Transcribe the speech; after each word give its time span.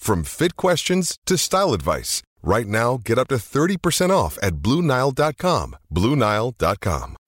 from 0.00 0.24
fit 0.24 0.56
questions 0.56 1.18
to 1.26 1.36
style 1.36 1.72
advice. 1.72 2.22
Right 2.42 2.66
now, 2.66 2.98
get 3.04 3.18
up 3.18 3.28
to 3.28 3.36
30% 3.36 4.10
off 4.10 4.38
at 4.42 4.56
BlueNile.com. 4.56 5.76
BlueNile.com. 5.94 7.19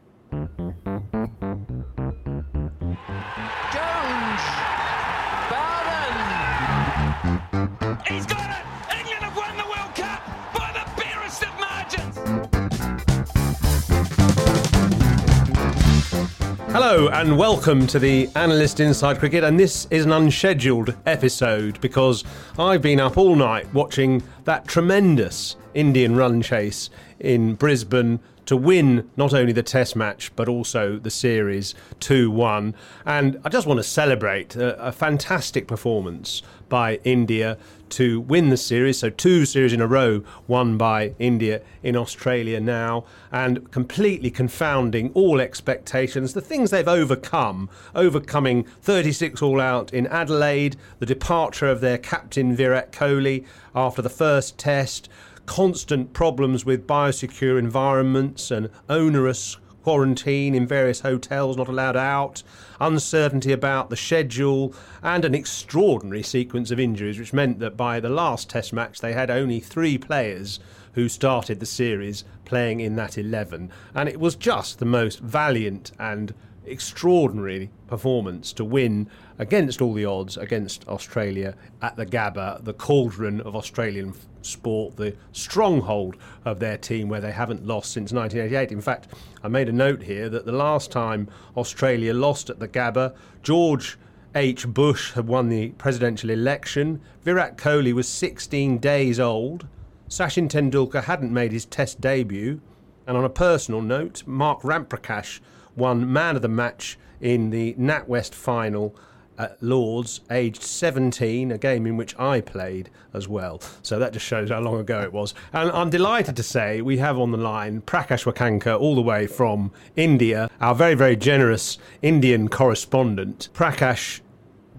Hello 16.72 17.08
and 17.08 17.36
welcome 17.36 17.86
to 17.88 17.98
the 17.98 18.30
Analyst 18.34 18.80
Inside 18.80 19.18
Cricket, 19.18 19.44
and 19.44 19.60
this 19.60 19.86
is 19.90 20.06
an 20.06 20.12
unscheduled 20.12 20.96
episode 21.04 21.78
because 21.82 22.24
I've 22.58 22.80
been 22.80 22.98
up 22.98 23.18
all 23.18 23.36
night 23.36 23.70
watching 23.74 24.22
that 24.44 24.68
tremendous 24.68 25.56
Indian 25.74 26.16
run 26.16 26.40
chase 26.40 26.88
in 27.20 27.56
Brisbane 27.56 28.20
to 28.46 28.56
win 28.56 29.10
not 29.16 29.32
only 29.32 29.52
the 29.52 29.62
Test 29.62 29.96
match 29.96 30.34
but 30.36 30.48
also 30.48 30.98
the 30.98 31.10
series 31.10 31.74
2 32.00 32.30
1. 32.30 32.74
And 33.06 33.40
I 33.44 33.48
just 33.48 33.66
want 33.66 33.78
to 33.78 33.84
celebrate 33.84 34.56
a, 34.56 34.88
a 34.88 34.92
fantastic 34.92 35.66
performance 35.66 36.42
by 36.68 36.98
India 37.04 37.58
to 37.92 38.20
win 38.22 38.48
the 38.48 38.56
series. 38.56 38.98
So, 38.98 39.10
two 39.10 39.44
series 39.44 39.74
in 39.74 39.80
a 39.82 39.86
row 39.86 40.24
won 40.46 40.78
by 40.78 41.14
India 41.18 41.60
in 41.82 41.96
Australia 41.96 42.60
now, 42.60 43.04
and 43.30 43.70
completely 43.70 44.30
confounding 44.30 45.10
all 45.12 45.40
expectations. 45.40 46.32
The 46.32 46.40
things 46.40 46.70
they've 46.70 46.88
overcome, 46.88 47.68
overcoming 47.94 48.64
36 48.80 49.42
all 49.42 49.60
out 49.60 49.92
in 49.92 50.06
Adelaide, 50.06 50.76
the 50.98 51.06
departure 51.06 51.68
of 51.68 51.82
their 51.82 51.98
captain 51.98 52.56
Virat 52.56 52.90
Kohli 52.90 53.44
after 53.74 54.00
the 54.00 54.08
first 54.08 54.56
test 54.56 55.10
constant 55.46 56.12
problems 56.12 56.64
with 56.64 56.86
biosecure 56.86 57.58
environments 57.58 58.50
and 58.50 58.70
onerous 58.88 59.56
quarantine 59.82 60.54
in 60.54 60.66
various 60.66 61.00
hotels, 61.00 61.56
not 61.56 61.68
allowed 61.68 61.96
out, 61.96 62.42
uncertainty 62.80 63.52
about 63.52 63.90
the 63.90 63.96
schedule, 63.96 64.74
and 65.02 65.24
an 65.24 65.34
extraordinary 65.34 66.22
sequence 66.22 66.70
of 66.70 66.78
injuries, 66.78 67.18
which 67.18 67.32
meant 67.32 67.58
that 67.58 67.76
by 67.76 67.98
the 68.00 68.08
last 68.08 68.48
Test 68.48 68.72
match 68.72 69.00
they 69.00 69.12
had 69.12 69.30
only 69.30 69.60
three 69.60 69.98
players 69.98 70.60
who 70.94 71.08
started 71.08 71.58
the 71.58 71.66
series 71.66 72.24
playing 72.44 72.80
in 72.80 72.96
that 72.96 73.16
11. 73.16 73.70
And 73.94 74.08
it 74.08 74.20
was 74.20 74.36
just 74.36 74.78
the 74.78 74.84
most 74.84 75.20
valiant 75.20 75.90
and 75.98 76.34
extraordinary 76.66 77.70
performance 77.86 78.52
to 78.54 78.64
win 78.64 79.08
against 79.38 79.82
all 79.82 79.94
the 79.94 80.04
odds 80.04 80.36
against 80.36 80.86
Australia 80.88 81.54
at 81.80 81.96
the 81.96 82.06
Gabba, 82.06 82.64
the 82.64 82.72
cauldron 82.72 83.40
of 83.40 83.56
Australian 83.56 84.14
sport, 84.42 84.96
the 84.96 85.16
stronghold 85.32 86.16
of 86.44 86.58
their 86.58 86.76
team 86.76 87.08
where 87.08 87.20
they 87.20 87.32
haven't 87.32 87.66
lost 87.66 87.92
since 87.92 88.12
1988. 88.12 88.72
In 88.72 88.80
fact, 88.80 89.08
I 89.42 89.48
made 89.48 89.68
a 89.68 89.72
note 89.72 90.02
here 90.02 90.28
that 90.28 90.46
the 90.46 90.52
last 90.52 90.90
time 90.90 91.28
Australia 91.56 92.14
lost 92.14 92.50
at 92.50 92.58
the 92.58 92.68
Gabba, 92.68 93.14
George 93.42 93.98
H. 94.34 94.66
Bush 94.66 95.12
had 95.12 95.26
won 95.26 95.48
the 95.48 95.70
presidential 95.70 96.30
election. 96.30 97.00
Virat 97.22 97.58
Kohli 97.58 97.92
was 97.92 98.08
16 98.08 98.78
days 98.78 99.20
old. 99.20 99.66
Sachin 100.08 100.48
Tendulkar 100.48 101.04
hadn't 101.04 101.32
made 101.32 101.52
his 101.52 101.66
test 101.66 102.00
debut. 102.00 102.60
And 103.06 103.16
on 103.16 103.24
a 103.24 103.30
personal 103.30 103.82
note, 103.82 104.22
Mark 104.26 104.62
Ramprakash 104.62 105.40
won 105.76 106.12
man 106.12 106.36
of 106.36 106.42
the 106.42 106.48
match 106.48 106.98
in 107.20 107.50
the 107.50 107.74
NatWest 107.74 108.34
final 108.34 108.96
at 109.38 109.62
Lords, 109.62 110.20
aged 110.30 110.62
17, 110.62 111.52
a 111.52 111.58
game 111.58 111.86
in 111.86 111.96
which 111.96 112.18
I 112.18 112.40
played 112.40 112.90
as 113.12 113.28
well. 113.28 113.60
So 113.82 113.98
that 113.98 114.12
just 114.12 114.26
shows 114.26 114.50
how 114.50 114.60
long 114.60 114.78
ago 114.78 115.00
it 115.00 115.12
was. 115.12 115.34
And 115.52 115.70
I'm 115.70 115.90
delighted 115.90 116.36
to 116.36 116.42
say 116.42 116.80
we 116.80 116.98
have 116.98 117.18
on 117.18 117.30
the 117.30 117.38
line 117.38 117.80
Prakash 117.82 118.24
Wakankar, 118.24 118.78
all 118.78 118.94
the 118.94 119.02
way 119.02 119.26
from 119.26 119.72
India, 119.96 120.50
our 120.60 120.74
very, 120.74 120.94
very 120.94 121.16
generous 121.16 121.78
Indian 122.02 122.48
correspondent. 122.48 123.48
Prakash, 123.54 124.20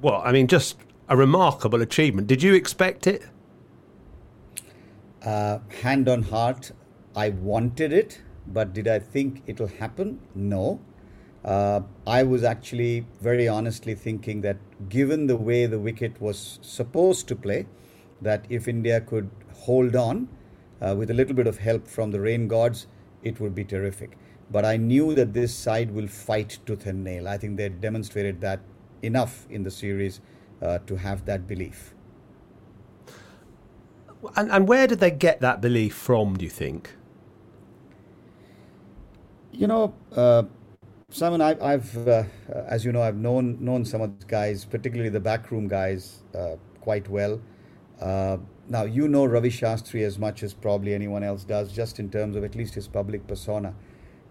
well, 0.02 0.22
I 0.24 0.32
mean, 0.32 0.48
just 0.48 0.78
a 1.10 1.18
remarkable 1.18 1.82
achievement. 1.82 2.28
Did 2.28 2.44
you 2.44 2.54
expect 2.54 3.08
it? 3.08 3.24
Uh, 5.26 5.60
hand 5.82 6.10
on 6.10 6.24
heart, 6.24 6.72
I 7.16 7.30
wanted 7.30 7.94
it, 7.94 8.22
but 8.48 8.74
did 8.74 8.88
I 8.88 9.00
think 9.00 9.44
it'll 9.48 9.68
happen? 9.68 10.20
No. 10.36 10.80
Uh, 11.44 11.82
I 12.08 12.24
was 12.24 12.44
actually 12.44 13.06
very 13.22 13.48
honestly 13.48 13.96
thinking 13.96 14.42
that 14.42 14.58
given 14.90 15.28
the 15.28 15.36
way 15.36 15.66
the 15.66 15.80
wicket 15.80 16.20
was 16.22 16.60
supposed 16.62 17.28
to 17.28 17.36
play, 17.36 17.66
that 18.22 18.46
if 18.50 18.68
India 18.68 19.02
could 19.02 19.30
hold 19.54 19.96
on 19.96 20.30
uh, 20.82 20.96
with 20.98 21.10
a 21.10 21.14
little 21.14 21.36
bit 21.36 21.48
of 21.48 21.58
help 21.58 21.88
from 21.88 22.12
the 22.12 22.20
rain 22.20 22.48
gods, 22.48 22.88
it 23.24 23.40
would 23.40 23.54
be 23.54 23.64
terrific. 23.64 24.18
But 24.52 24.66
I 24.66 24.78
knew 24.78 25.16
that 25.16 25.34
this 25.34 25.54
side 25.54 25.92
will 25.92 26.08
fight 26.08 26.60
tooth 26.66 26.86
and 26.86 27.04
nail. 27.04 27.28
I 27.28 27.38
think 27.38 27.58
they 27.58 27.70
demonstrated 27.70 28.42
that 28.42 28.60
enough 29.02 29.46
in 29.50 29.64
the 29.64 29.72
series 29.72 30.22
uh, 30.62 30.80
to 30.88 30.96
have 30.96 31.26
that 31.26 31.48
belief. 31.48 31.94
And, 34.36 34.52
and 34.52 34.68
where 34.68 34.88
did 34.88 35.00
they 35.00 35.12
get 35.12 35.42
that 35.42 35.60
belief 35.60 35.94
from, 35.94 36.38
do 36.38 36.46
you 36.46 36.52
think? 36.52 36.96
You 39.54 39.68
know, 39.68 39.94
uh, 40.16 40.44
Simon, 41.12 41.40
I, 41.40 41.56
I've, 41.64 42.08
uh, 42.08 42.24
as 42.52 42.84
you 42.84 42.92
know, 42.92 43.04
I've 43.04 43.18
known 43.18 43.64
known 43.64 43.86
some 43.86 44.02
of 44.02 44.20
the 44.20 44.26
guys, 44.26 44.66
particularly 44.66 45.12
the 45.12 45.20
backroom 45.20 45.68
guys, 45.68 46.24
uh, 46.34 46.56
quite 46.82 47.08
well. 47.08 47.40
Uh, 48.02 48.38
now 48.68 48.86
you 48.86 49.08
know 49.08 49.26
Ravi 49.26 49.50
Shastri 49.50 50.04
as 50.04 50.18
much 50.18 50.42
as 50.42 50.56
probably 50.56 50.96
anyone 50.96 51.22
else 51.22 51.44
does, 51.44 51.72
just 51.72 52.00
in 52.00 52.10
terms 52.10 52.36
of 52.36 52.44
at 52.44 52.56
least 52.56 52.74
his 52.74 52.88
public 52.88 53.28
persona. 53.28 53.76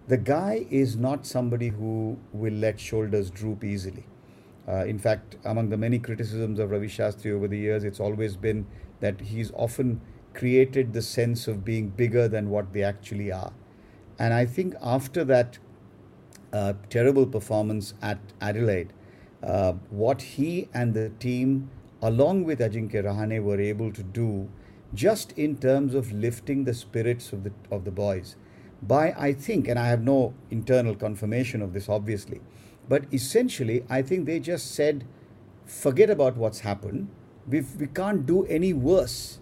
The 0.08 0.16
guy 0.16 0.66
is 0.70 0.96
not 0.96 1.24
somebody 1.24 1.68
who 1.68 2.18
will 2.32 2.54
let 2.54 2.80
shoulders 2.80 3.30
droop 3.30 3.62
easily. 3.62 4.04
Uh, 4.66 4.84
in 4.86 4.98
fact, 4.98 5.36
among 5.44 5.68
the 5.68 5.76
many 5.76 6.00
criticisms 6.00 6.58
of 6.58 6.72
Ravi 6.72 6.88
Shastri 6.88 7.30
over 7.30 7.46
the 7.46 7.58
years, 7.58 7.84
it's 7.84 8.00
always 8.00 8.36
been 8.36 8.66
that 8.98 9.20
he's 9.20 9.52
often 9.52 10.00
created 10.34 10.92
the 10.92 11.02
sense 11.02 11.46
of 11.46 11.64
being 11.64 11.90
bigger 11.90 12.26
than 12.26 12.50
what 12.50 12.72
they 12.72 12.82
actually 12.82 13.30
are. 13.30 13.52
And 14.18 14.34
I 14.34 14.46
think 14.46 14.74
after 14.82 15.24
that 15.24 15.58
uh, 16.52 16.74
terrible 16.90 17.26
performance 17.26 17.94
at 18.02 18.18
Adelaide, 18.40 18.92
uh, 19.42 19.72
what 19.90 20.22
he 20.22 20.68
and 20.72 20.94
the 20.94 21.10
team, 21.18 21.70
along 22.00 22.44
with 22.44 22.60
Ajinkya 22.60 23.04
Rahane, 23.04 23.42
were 23.42 23.60
able 23.60 23.92
to 23.92 24.02
do, 24.02 24.48
just 24.94 25.32
in 25.32 25.56
terms 25.56 25.94
of 25.94 26.12
lifting 26.12 26.64
the 26.64 26.74
spirits 26.74 27.32
of 27.32 27.44
the 27.44 27.52
of 27.70 27.84
the 27.84 27.90
boys, 27.90 28.36
by 28.82 29.14
I 29.16 29.32
think, 29.32 29.68
and 29.68 29.78
I 29.78 29.88
have 29.88 30.02
no 30.02 30.34
internal 30.50 30.94
confirmation 30.94 31.62
of 31.62 31.72
this, 31.72 31.88
obviously, 31.88 32.40
But 32.88 33.04
essentially, 33.12 33.84
I 33.88 34.02
think 34.02 34.26
they 34.26 34.40
just 34.40 34.74
said, 34.74 35.04
forget 35.64 36.10
about 36.10 36.36
what's 36.36 36.60
happened. 36.60 37.08
We've, 37.48 37.74
we 37.76 37.86
can't 37.86 38.26
do 38.26 38.44
any 38.46 38.72
worse. 38.72 39.38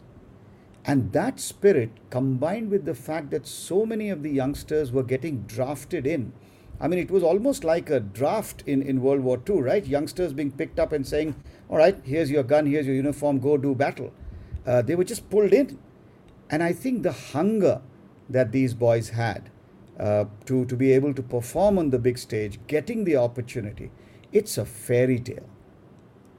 And 0.85 1.13
that 1.13 1.39
spirit, 1.41 1.91
combined 2.09 2.71
with 2.71 2.85
the 2.85 2.95
fact 2.95 3.31
that 3.31 3.47
so 3.47 3.85
many 3.85 4.09
of 4.09 4.23
the 4.23 4.31
youngsters 4.31 4.93
were 4.93 5.03
getting 5.03 5.43
drafted 5.43 6.07
in, 6.07 6.33
I 6.81 6.89
mean, 6.89 6.99
it 6.99 7.11
was 7.11 7.23
almost 7.23 7.63
like 7.63 7.91
a 7.91 8.01
draft 8.01 8.65
in, 8.67 8.81
in 8.81 9.03
World 9.03 9.21
War 9.21 9.39
II, 9.49 9.61
right? 9.61 9.87
Youngsters 9.87 10.33
being 10.33 10.51
picked 10.51 10.79
up 10.79 10.93
and 10.93 11.07
saying, 11.07 11.35
All 11.69 11.77
right, 11.77 12.01
here's 12.05 12.31
your 12.31 12.43
gun, 12.43 12.65
here's 12.65 12.87
your 12.87 12.95
uniform, 12.95 13.39
go 13.39 13.59
do 13.59 13.75
battle. 13.75 14.13
Uh, 14.67 14.81
they 14.81 14.95
were 14.95 15.05
just 15.05 15.29
pulled 15.29 15.53
in. 15.53 15.79
And 16.49 16.63
I 16.63 16.73
think 16.73 17.03
the 17.03 17.13
hunger 17.13 17.83
that 18.31 18.51
these 18.51 18.73
boys 18.73 19.11
had 19.11 19.51
uh, 19.99 20.25
to, 20.47 20.65
to 20.65 20.77
be 20.77 20.93
able 20.93 21.13
to 21.13 21.23
perform 21.23 21.79
on 21.79 21.91
the 21.91 21.99
big 21.99 22.17
stage, 22.17 22.59
getting 22.67 23.05
the 23.05 23.17
opportunity, 23.17 23.91
it's 24.33 24.57
a 24.57 24.65
fairy 24.65 25.19
tale. 25.19 25.49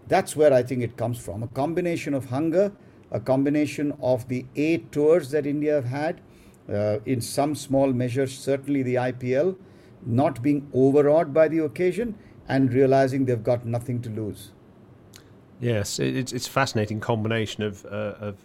That's 0.07 0.35
where 0.35 0.51
I 0.51 0.63
think 0.63 0.81
it 0.81 0.97
comes 0.97 1.19
from 1.19 1.43
a 1.43 1.47
combination 1.47 2.13
of 2.15 2.25
hunger, 2.25 2.71
a 3.11 3.19
combination 3.19 3.93
of 4.01 4.27
the 4.27 4.45
A 4.55 4.77
tours 4.77 5.31
that 5.31 5.45
India 5.45 5.73
have 5.73 5.85
had, 5.85 6.21
uh, 6.71 6.99
in 7.05 7.21
some 7.21 7.55
small 7.55 7.91
measure, 7.91 8.27
certainly 8.27 8.83
the 8.83 8.95
IPL, 8.95 9.57
not 10.05 10.41
being 10.41 10.69
overawed 10.73 11.33
by 11.33 11.47
the 11.47 11.59
occasion 11.59 12.15
and 12.47 12.73
realizing 12.73 13.25
they've 13.25 13.43
got 13.43 13.65
nothing 13.65 14.01
to 14.01 14.09
lose. 14.09 14.51
Yes, 15.59 15.99
it's 15.99 16.33
it's 16.33 16.47
fascinating 16.47 16.99
combination 16.99 17.63
of 17.63 17.85
uh, 17.85 18.15
of 18.19 18.37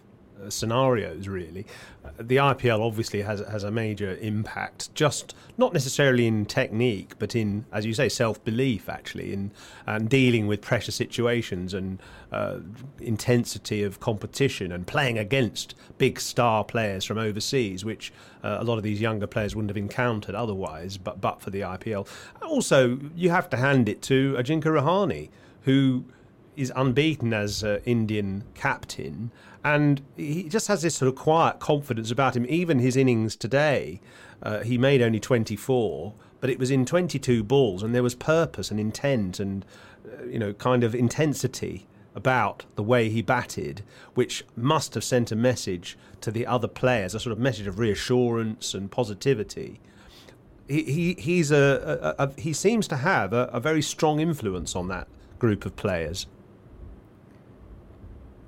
scenarios, 0.49 1.27
really. 1.27 1.65
Uh, 2.03 2.09
the 2.19 2.37
IPL 2.37 2.79
obviously 2.79 3.21
has 3.21 3.39
has 3.41 3.63
a 3.63 3.71
major 3.71 4.17
impact, 4.21 4.93
just 4.95 5.35
not 5.57 5.73
necessarily 5.73 6.27
in 6.27 6.45
technique, 6.45 7.13
but 7.19 7.35
in, 7.35 7.65
as 7.71 7.85
you 7.85 7.93
say, 7.93 8.09
self 8.09 8.43
belief. 8.43 8.89
Actually, 8.89 9.33
in 9.33 9.51
and 9.85 10.09
dealing 10.09 10.47
with 10.47 10.61
pressure 10.61 10.91
situations 10.91 11.73
and 11.73 11.99
uh, 12.31 12.57
intensity 12.99 13.83
of 13.83 13.99
competition 13.99 14.71
and 14.71 14.87
playing 14.87 15.17
against 15.17 15.75
big 15.97 16.19
star 16.19 16.63
players 16.63 17.05
from 17.05 17.17
overseas, 17.17 17.83
which 17.83 18.11
uh, 18.43 18.57
a 18.59 18.63
lot 18.63 18.77
of 18.77 18.83
these 18.83 19.01
younger 19.01 19.27
players 19.27 19.55
wouldn't 19.55 19.69
have 19.69 19.77
encountered 19.77 20.35
otherwise, 20.35 20.97
but 20.97 21.19
but 21.19 21.41
for 21.41 21.49
the 21.49 21.61
IPL. 21.61 22.07
Also, 22.41 22.99
you 23.15 23.29
have 23.29 23.49
to 23.49 23.57
hand 23.57 23.89
it 23.89 24.01
to 24.03 24.35
Ajinkya 24.37 24.81
Rahane, 24.81 25.29
who 25.63 26.05
is 26.57 26.73
unbeaten 26.75 27.33
as 27.33 27.63
uh, 27.63 27.79
Indian 27.85 28.43
captain, 28.55 29.31
and 29.63 30.01
he 30.17 30.49
just 30.49 30.67
has 30.67 30.81
this 30.81 30.95
sort 30.95 31.07
of 31.07 31.15
quiet 31.15 31.59
confidence 31.59 32.11
about 32.11 32.35
him. 32.35 32.45
Even 32.49 32.79
his 32.79 32.97
innings 32.97 33.35
today, 33.35 34.01
uh, 34.41 34.59
he 34.63 34.77
made 34.77 35.01
only 35.01 35.19
24, 35.19 36.13
but 36.41 36.49
it 36.49 36.59
was 36.59 36.71
in 36.71 36.85
22 36.85 37.43
balls, 37.43 37.83
and 37.83 37.93
there 37.93 38.03
was 38.03 38.15
purpose 38.15 38.71
and 38.71 38.79
intent 38.79 39.39
and 39.39 39.65
uh, 40.05 40.25
you 40.25 40.39
know 40.39 40.51
kind 40.53 40.83
of 40.83 40.95
intensity 40.95 41.85
about 42.15 42.65
the 42.75 42.83
way 42.83 43.09
he 43.09 43.21
batted, 43.21 43.83
which 44.15 44.43
must 44.55 44.95
have 44.95 45.03
sent 45.03 45.31
a 45.31 45.35
message 45.35 45.95
to 46.19 46.31
the 46.31 46.47
other 46.47 46.67
players, 46.67 47.13
a 47.13 47.19
sort 47.19 47.31
of 47.31 47.37
message 47.37 47.67
of 47.67 47.77
reassurance 47.77 48.73
and 48.73 48.89
positivity. 48.89 49.79
He, 50.67 50.83
he 50.83 51.13
he's 51.19 51.51
a, 51.51 52.15
a, 52.17 52.23
a 52.23 52.41
he 52.41 52.53
seems 52.53 52.87
to 52.87 52.97
have 52.97 53.33
a, 53.33 53.43
a 53.53 53.59
very 53.59 53.83
strong 53.83 54.19
influence 54.19 54.75
on 54.75 54.87
that 54.87 55.07
group 55.37 55.65
of 55.65 55.75
players. 55.75 56.25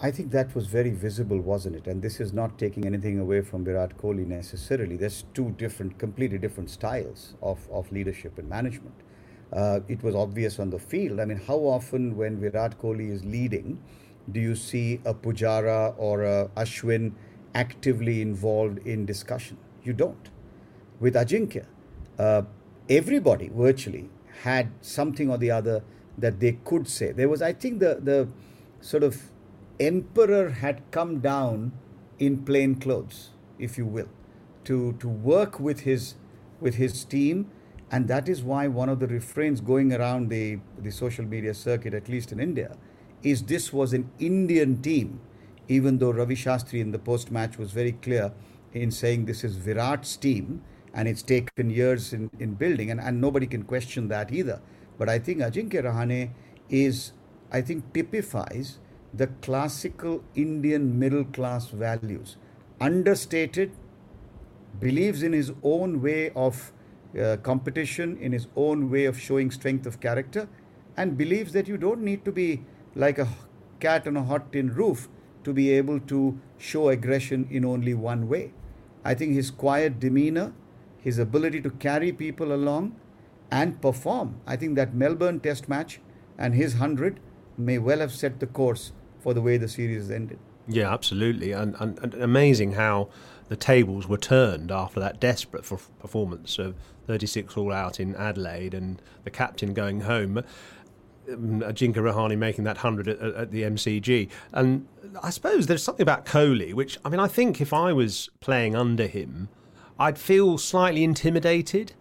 I 0.02 0.12
think 0.12 0.32
that 0.32 0.56
was 0.56 0.68
very 0.68 0.92
visible, 0.92 1.42
wasn't 1.42 1.76
it? 1.76 1.86
And 1.86 2.02
this 2.02 2.22
is 2.22 2.32
not 2.32 2.58
taking 2.58 2.86
anything 2.86 3.20
away 3.20 3.42
from 3.42 3.66
Virat 3.66 3.98
Kohli 3.98 4.26
necessarily. 4.26 4.96
There's 4.96 5.26
two 5.34 5.52
different, 5.58 6.00
completely 6.00 6.38
different 6.38 6.70
styles 6.70 7.34
of, 7.42 7.68
of 7.70 7.92
leadership 7.92 8.38
and 8.38 8.48
management. 8.48 8.96
Uh, 9.52 9.82
it 9.90 10.02
was 10.02 10.16
obvious 10.16 10.58
on 10.58 10.70
the 10.70 10.80
field. 10.80 11.20
I 11.20 11.26
mean, 11.26 11.42
how 11.46 11.58
often 11.58 12.16
when 12.16 12.40
Virat 12.40 12.80
Kohli 12.80 13.12
is 13.12 13.26
leading, 13.26 13.82
do 14.32 14.40
you 14.40 14.56
see 14.56 15.02
a 15.04 15.14
Pujara 15.14 15.94
or 15.98 16.24
a 16.24 16.50
Ashwin 16.56 17.12
actively 17.54 18.22
involved 18.22 18.78
in 18.88 19.06
discussion? 19.06 19.58
You 19.84 19.92
don't. 19.92 20.30
With 21.02 21.16
Ajinkya, 21.16 21.66
uh, 22.18 22.44
everybody 22.90 23.50
virtually 23.50 24.10
had 24.44 24.72
something 24.80 25.30
or 25.30 25.38
the 25.38 25.52
other 25.52 25.84
that 26.18 26.40
they 26.40 26.54
could 26.64 26.88
say. 26.88 27.12
There 27.12 27.28
was, 27.28 27.42
I 27.42 27.52
think, 27.52 27.80
the 27.80 28.00
the 28.02 28.30
sort 28.82 29.04
of 29.04 29.22
emperor 29.80 30.50
had 30.50 30.82
come 30.92 31.20
down 31.20 31.72
in 32.18 32.44
plain 32.44 32.76
clothes, 32.76 33.30
if 33.58 33.78
you 33.78 33.86
will, 33.86 34.10
to, 34.66 34.94
to 34.94 35.08
work 35.08 35.60
with 35.60 35.82
his, 35.82 36.16
with 36.60 36.76
his 36.76 37.06
team. 37.06 37.50
And 37.92 38.08
that 38.08 38.30
is 38.30 38.44
why 38.44 38.68
one 38.68 38.90
of 38.90 39.00
the 39.00 39.08
refrains 39.08 39.62
going 39.62 39.94
around 39.94 40.30
the, 40.30 40.60
the 40.78 40.92
social 40.92 41.26
media 41.26 41.54
circuit, 41.54 41.94
at 41.94 42.08
least 42.08 42.32
in 42.32 42.40
India, 42.40 42.78
is 43.24 43.44
this 43.44 43.74
was 43.74 43.94
an 43.94 44.10
Indian 44.20 44.82
team, 44.82 45.22
even 45.68 45.98
though 45.98 46.12
Ravi 46.12 46.36
Shastri 46.36 46.82
in 46.82 46.92
the 46.92 47.00
post 47.00 47.32
match 47.32 47.58
was 47.58 47.72
very 47.72 47.94
clear 47.94 48.32
in 48.74 48.92
saying 48.92 49.26
this 49.26 49.44
is 49.44 49.58
Virat's 49.58 50.16
team 50.18 50.62
and 50.94 51.08
it's 51.08 51.22
taken 51.22 51.70
years 51.70 52.14
in, 52.14 52.30
in 52.40 52.56
building, 52.56 52.90
and, 52.92 53.00
and 53.00 53.22
nobody 53.22 53.46
can 53.46 53.64
question 53.64 54.08
that 54.08 54.32
either. 54.32 54.62
But 54.98 55.10
I 55.10 55.20
think 55.20 55.40
Ajinkya 55.40 55.84
Rahane 55.84 56.32
is, 56.70 57.14
I 57.52 57.62
think, 57.62 57.94
typifies 57.94 58.80
the 59.14 59.28
classical 59.42 60.24
Indian 60.36 60.98
middle 61.00 61.26
class 61.26 61.68
values. 61.68 62.38
Understated, 62.80 63.72
believes 64.80 65.24
in 65.24 65.34
his 65.34 65.52
own 65.64 66.02
way 66.02 66.30
of 66.32 66.72
uh, 67.20 67.38
competition, 67.38 68.18
in 68.18 68.32
his 68.32 68.48
own 68.56 68.90
way 68.90 69.06
of 69.06 69.20
showing 69.20 69.52
strength 69.52 69.86
of 69.86 70.00
character, 70.00 70.48
and 70.96 71.18
believes 71.18 71.54
that 71.54 71.68
you 71.68 71.78
don't 71.78 72.02
need 72.02 72.24
to 72.26 72.32
be 72.32 72.64
like 72.96 73.18
a 73.18 73.28
cat 73.80 74.08
on 74.08 74.18
a 74.18 74.24
hot 74.24 74.52
tin 74.52 74.74
roof 74.74 75.10
to 75.44 75.54
be 75.54 75.72
able 75.72 76.00
to 76.00 76.40
show 76.58 76.90
aggression 76.90 77.48
in 77.50 77.66
only 77.66 77.94
one 77.94 78.28
way. 78.28 78.54
I 79.04 79.14
think 79.14 79.34
his 79.34 79.50
quiet 79.50 80.00
demeanor, 80.00 80.54
his 81.00 81.18
ability 81.18 81.62
to 81.62 81.70
carry 81.72 82.12
people 82.12 82.54
along 82.54 82.96
and 83.50 83.82
perform, 83.82 84.40
I 84.46 84.56
think 84.56 84.76
that 84.76 84.94
Melbourne 84.94 85.40
Test 85.40 85.68
match 85.68 86.00
and 86.38 86.54
his 86.54 86.74
100 86.76 87.20
may 87.58 87.78
well 87.78 88.00
have 88.00 88.14
set 88.14 88.40
the 88.40 88.48
course 88.48 88.92
for 89.22 89.34
the 89.34 89.42
way 89.42 89.58
the 89.58 89.68
series 89.68 90.10
ended. 90.10 90.40
Yeah, 90.68 90.94
absolutely, 90.94 91.52
and, 91.52 91.76
and, 91.80 91.98
and 92.00 92.14
amazing 92.16 92.74
how 92.74 93.10
the 93.50 93.56
tables 93.56 94.08
were 94.08 94.18
turned 94.18 94.72
after 94.72 95.00
that 95.00 95.20
desperate 95.20 95.64
performance 95.64 96.60
of 96.60 96.76
36 97.08 97.58
all 97.58 97.74
out 97.74 98.00
in 98.00 98.16
Adelaide 98.16 98.76
and 98.76 99.02
the 99.24 99.32
captain 99.32 99.74
going 99.74 100.02
home. 100.02 100.38
Um, 101.28 101.62
Ajinkya 101.62 101.96
Rahane 101.96 102.38
making 102.38 102.64
that 102.66 102.78
100 102.78 103.08
at, 103.08 103.20
at, 103.20 103.52
the 103.52 103.64
MCG. 103.64 104.30
And 104.54 104.88
I 105.24 105.32
suppose 105.32 105.66
there's 105.66 105.82
something 105.82 106.04
about 106.04 106.26
Kohli, 106.26 106.74
which, 106.74 107.00
I 107.04 107.10
mean, 107.10 107.20
I 107.20 107.28
think 107.28 107.60
if 107.60 107.74
I 107.74 107.92
was 107.94 108.30
playing 108.40 108.76
under 108.76 109.08
him, 109.08 109.50
I'd 110.00 110.20
feel 110.20 110.60
slightly 110.60 111.04
intimidated. 111.04 111.94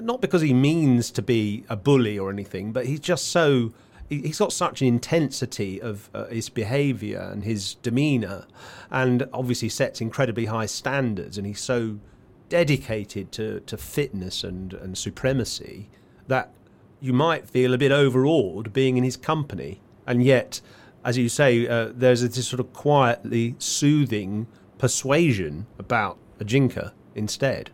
Not 0.00 0.22
because 0.22 0.40
he 0.40 0.54
means 0.54 1.10
to 1.12 1.22
be 1.22 1.64
a 1.68 1.76
bully 1.76 2.18
or 2.18 2.30
anything, 2.30 2.72
but 2.72 2.86
he's 2.86 3.00
just 3.00 3.28
so 3.28 3.72
he's 4.22 4.38
got 4.38 4.52
such 4.52 4.80
an 4.80 4.88
intensity 4.88 5.80
of 5.80 6.10
uh, 6.14 6.26
his 6.26 6.48
behaviour 6.48 7.20
and 7.20 7.44
his 7.44 7.74
demeanour, 7.76 8.46
and 8.90 9.28
obviously 9.32 9.68
sets 9.68 10.00
incredibly 10.00 10.46
high 10.46 10.66
standards, 10.66 11.38
and 11.38 11.46
he's 11.46 11.60
so 11.60 11.98
dedicated 12.48 13.32
to, 13.32 13.60
to 13.60 13.76
fitness 13.76 14.44
and, 14.44 14.74
and 14.74 14.96
supremacy 14.96 15.88
that 16.28 16.52
you 17.00 17.12
might 17.12 17.48
feel 17.48 17.74
a 17.74 17.78
bit 17.78 17.92
overawed 17.92 18.72
being 18.72 18.96
in 18.96 19.04
his 19.04 19.16
company, 19.16 19.80
and 20.06 20.22
yet, 20.22 20.60
as 21.04 21.18
you 21.18 21.28
say, 21.28 21.66
uh, 21.68 21.90
there's 21.94 22.22
this 22.22 22.46
sort 22.46 22.60
of 22.60 22.72
quietly 22.72 23.54
soothing 23.58 24.46
persuasion 24.78 25.66
about 25.78 26.18
Ajinkya 26.38 26.92
instead. 27.14 27.70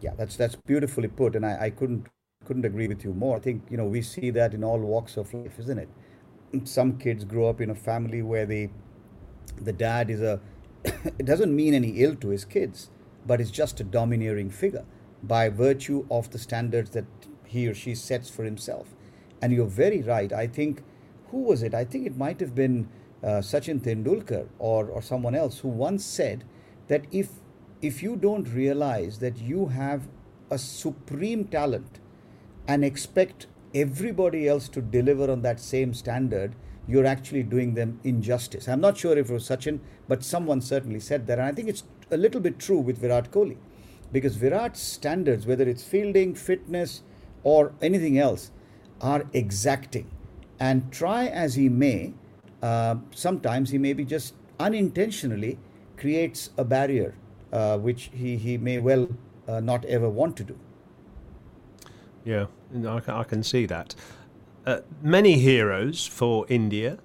Yeah, 0.00 0.12
that's 0.16 0.36
that's 0.36 0.54
beautifully 0.54 1.08
put, 1.08 1.34
and 1.34 1.44
I, 1.44 1.64
I 1.66 1.70
couldn't 1.70 2.06
couldn't 2.48 2.64
agree 2.64 2.88
with 2.88 3.04
you 3.04 3.12
more. 3.12 3.36
I 3.36 3.40
think, 3.40 3.62
you 3.70 3.76
know, 3.76 3.84
we 3.84 4.00
see 4.02 4.30
that 4.30 4.54
in 4.54 4.64
all 4.64 4.78
walks 4.80 5.16
of 5.18 5.32
life, 5.34 5.58
isn't 5.60 5.78
it? 5.78 5.88
Some 6.64 6.98
kids 6.98 7.24
grow 7.24 7.48
up 7.48 7.60
in 7.60 7.70
a 7.70 7.74
family 7.74 8.22
where 8.22 8.46
the 8.46 8.70
the 9.60 9.72
dad 9.72 10.08
is 10.08 10.22
a 10.22 10.40
it 10.84 11.26
doesn't 11.26 11.54
mean 11.54 11.74
any 11.74 11.90
ill 12.04 12.14
to 12.16 12.28
his 12.28 12.44
kids, 12.44 12.90
but 13.26 13.40
it's 13.40 13.50
just 13.50 13.80
a 13.80 13.84
domineering 13.84 14.50
figure 14.50 14.86
by 15.22 15.48
virtue 15.50 16.06
of 16.10 16.30
the 16.30 16.38
standards 16.38 16.90
that 16.90 17.04
he 17.44 17.68
or 17.68 17.74
she 17.74 17.94
sets 17.94 18.30
for 18.30 18.44
himself. 18.44 18.94
And 19.42 19.52
you're 19.52 19.74
very 19.84 20.02
right. 20.02 20.32
I 20.32 20.46
think 20.46 20.82
who 21.30 21.42
was 21.42 21.62
it? 21.62 21.74
I 21.74 21.84
think 21.84 22.06
it 22.06 22.16
might 22.16 22.40
have 22.40 22.54
been 22.54 22.88
uh, 23.22 23.42
Sachin 23.50 23.80
Tendulkar 23.80 24.46
or, 24.58 24.86
or 24.86 25.02
someone 25.02 25.34
else 25.34 25.58
who 25.58 25.68
once 25.68 26.04
said 26.04 26.44
that 26.88 27.04
if 27.10 27.28
if 27.82 28.02
you 28.02 28.16
don't 28.16 28.48
realize 28.54 29.18
that 29.18 29.38
you 29.38 29.66
have 29.66 30.08
a 30.50 30.58
supreme 30.58 31.44
talent 31.44 32.00
and 32.68 32.84
expect 32.84 33.46
everybody 33.74 34.46
else 34.46 34.68
to 34.68 34.80
deliver 34.80 35.30
on 35.30 35.42
that 35.42 35.58
same 35.58 35.92
standard, 35.94 36.54
you're 36.86 37.06
actually 37.06 37.42
doing 37.42 37.74
them 37.74 37.98
injustice. 38.04 38.68
I'm 38.68 38.80
not 38.80 38.96
sure 38.96 39.16
if 39.18 39.28
it 39.28 39.32
was 39.32 39.48
Sachin, 39.48 39.80
but 40.06 40.22
someone 40.22 40.60
certainly 40.60 41.00
said 41.00 41.26
that. 41.26 41.38
And 41.38 41.46
I 41.46 41.52
think 41.52 41.68
it's 41.68 41.82
a 42.10 42.16
little 42.16 42.40
bit 42.40 42.58
true 42.58 42.78
with 42.78 42.98
Virat 42.98 43.30
Kohli. 43.30 43.56
Because 44.12 44.36
Virat's 44.36 44.80
standards, 44.80 45.46
whether 45.46 45.68
it's 45.68 45.82
fielding, 45.82 46.34
fitness, 46.34 47.02
or 47.42 47.72
anything 47.82 48.18
else 48.18 48.50
are 49.00 49.24
exacting. 49.32 50.10
And 50.60 50.90
try 50.92 51.26
as 51.26 51.54
he 51.54 51.68
may, 51.68 52.14
uh, 52.62 52.96
sometimes 53.14 53.70
he 53.70 53.78
maybe 53.78 54.04
just 54.04 54.34
unintentionally 54.58 55.58
creates 55.96 56.50
a 56.56 56.64
barrier 56.64 57.14
uh, 57.52 57.78
which 57.78 58.10
he, 58.12 58.36
he 58.36 58.58
may 58.58 58.78
well 58.78 59.08
uh, 59.46 59.60
not 59.60 59.84
ever 59.86 60.08
want 60.08 60.36
to 60.36 60.44
do. 60.44 60.58
Yeah, 62.28 62.44
I 62.86 63.00
can, 63.00 63.14
I 63.14 63.24
can 63.24 63.42
see 63.42 63.64
that. 63.64 63.94
Uh, 64.66 64.80
many 65.00 65.38
heroes 65.38 66.06
for 66.06 66.44
India, 66.50 66.98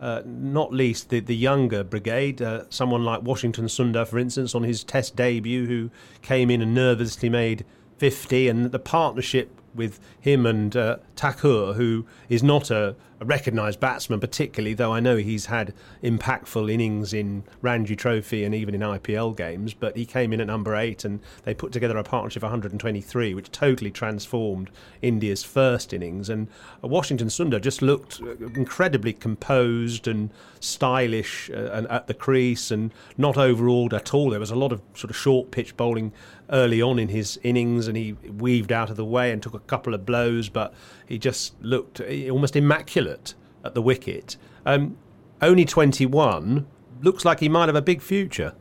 uh, 0.00 0.22
not 0.24 0.72
least 0.72 1.10
the, 1.10 1.18
the 1.18 1.34
younger 1.34 1.82
brigade, 1.82 2.40
uh, 2.40 2.62
someone 2.70 3.04
like 3.04 3.22
Washington 3.22 3.64
Sundar, 3.64 4.06
for 4.06 4.20
instance, 4.20 4.54
on 4.54 4.62
his 4.62 4.84
test 4.84 5.16
debut, 5.16 5.66
who 5.66 5.90
came 6.22 6.48
in 6.48 6.62
and 6.62 6.74
nervously 6.74 7.28
made 7.28 7.64
50, 7.96 8.46
and 8.46 8.70
the 8.70 8.78
partnership 8.78 9.50
with 9.74 9.98
him 10.20 10.46
and 10.46 10.76
uh, 10.76 10.98
Thakur, 11.16 11.72
who 11.72 12.06
is 12.28 12.44
not 12.44 12.70
a 12.70 12.94
recognised 13.20 13.80
batsman 13.80 14.20
particularly, 14.20 14.74
though 14.74 14.92
I 14.92 15.00
know 15.00 15.16
he's 15.16 15.46
had 15.46 15.74
impactful 16.02 16.70
innings 16.70 17.12
in 17.12 17.44
Ranji 17.62 17.96
Trophy 17.96 18.44
and 18.44 18.54
even 18.54 18.74
in 18.74 18.80
IPL 18.80 19.36
games. 19.36 19.74
But 19.74 19.96
he 19.96 20.06
came 20.06 20.32
in 20.32 20.40
at 20.40 20.46
number 20.46 20.76
eight, 20.76 21.04
and 21.04 21.20
they 21.44 21.54
put 21.54 21.72
together 21.72 21.96
a 21.96 22.04
partnership 22.04 22.42
of 22.42 22.48
123, 22.48 23.34
which 23.34 23.50
totally 23.50 23.90
transformed 23.90 24.70
India's 25.02 25.42
first 25.42 25.92
innings. 25.92 26.28
And 26.28 26.48
Washington 26.82 27.28
Sundar 27.28 27.60
just 27.60 27.82
looked 27.82 28.20
incredibly 28.20 29.12
composed 29.12 30.06
and 30.06 30.30
stylish 30.60 31.50
uh, 31.50 31.70
and 31.72 31.86
at 31.88 32.06
the 32.06 32.14
crease, 32.14 32.70
and 32.70 32.92
not 33.16 33.36
overawed 33.36 33.94
at 33.94 34.14
all. 34.14 34.30
There 34.30 34.40
was 34.40 34.50
a 34.50 34.56
lot 34.56 34.72
of 34.72 34.80
sort 34.94 35.10
of 35.10 35.16
short 35.16 35.50
pitch 35.50 35.76
bowling 35.76 36.12
early 36.50 36.80
on 36.80 36.98
in 36.98 37.08
his 37.08 37.38
innings, 37.42 37.88
and 37.88 37.96
he 37.96 38.12
weaved 38.12 38.72
out 38.72 38.90
of 38.90 38.96
the 38.96 39.04
way 39.04 39.32
and 39.32 39.42
took 39.42 39.54
a 39.54 39.58
couple 39.60 39.92
of 39.94 40.06
blows, 40.06 40.48
but 40.48 40.72
he 41.06 41.18
just 41.18 41.54
looked 41.62 42.00
almost 42.00 42.56
immaculate 42.56 43.07
at 43.64 43.74
the 43.74 43.82
wicket. 43.82 44.36
Um, 44.66 44.96
only 45.40 45.64
21, 45.64 46.66
looks 47.02 47.24
like 47.24 47.40
he 47.40 47.48
might 47.48 47.66
have 47.66 47.76
a 47.76 47.82
big 47.82 48.02
future. 48.02 48.54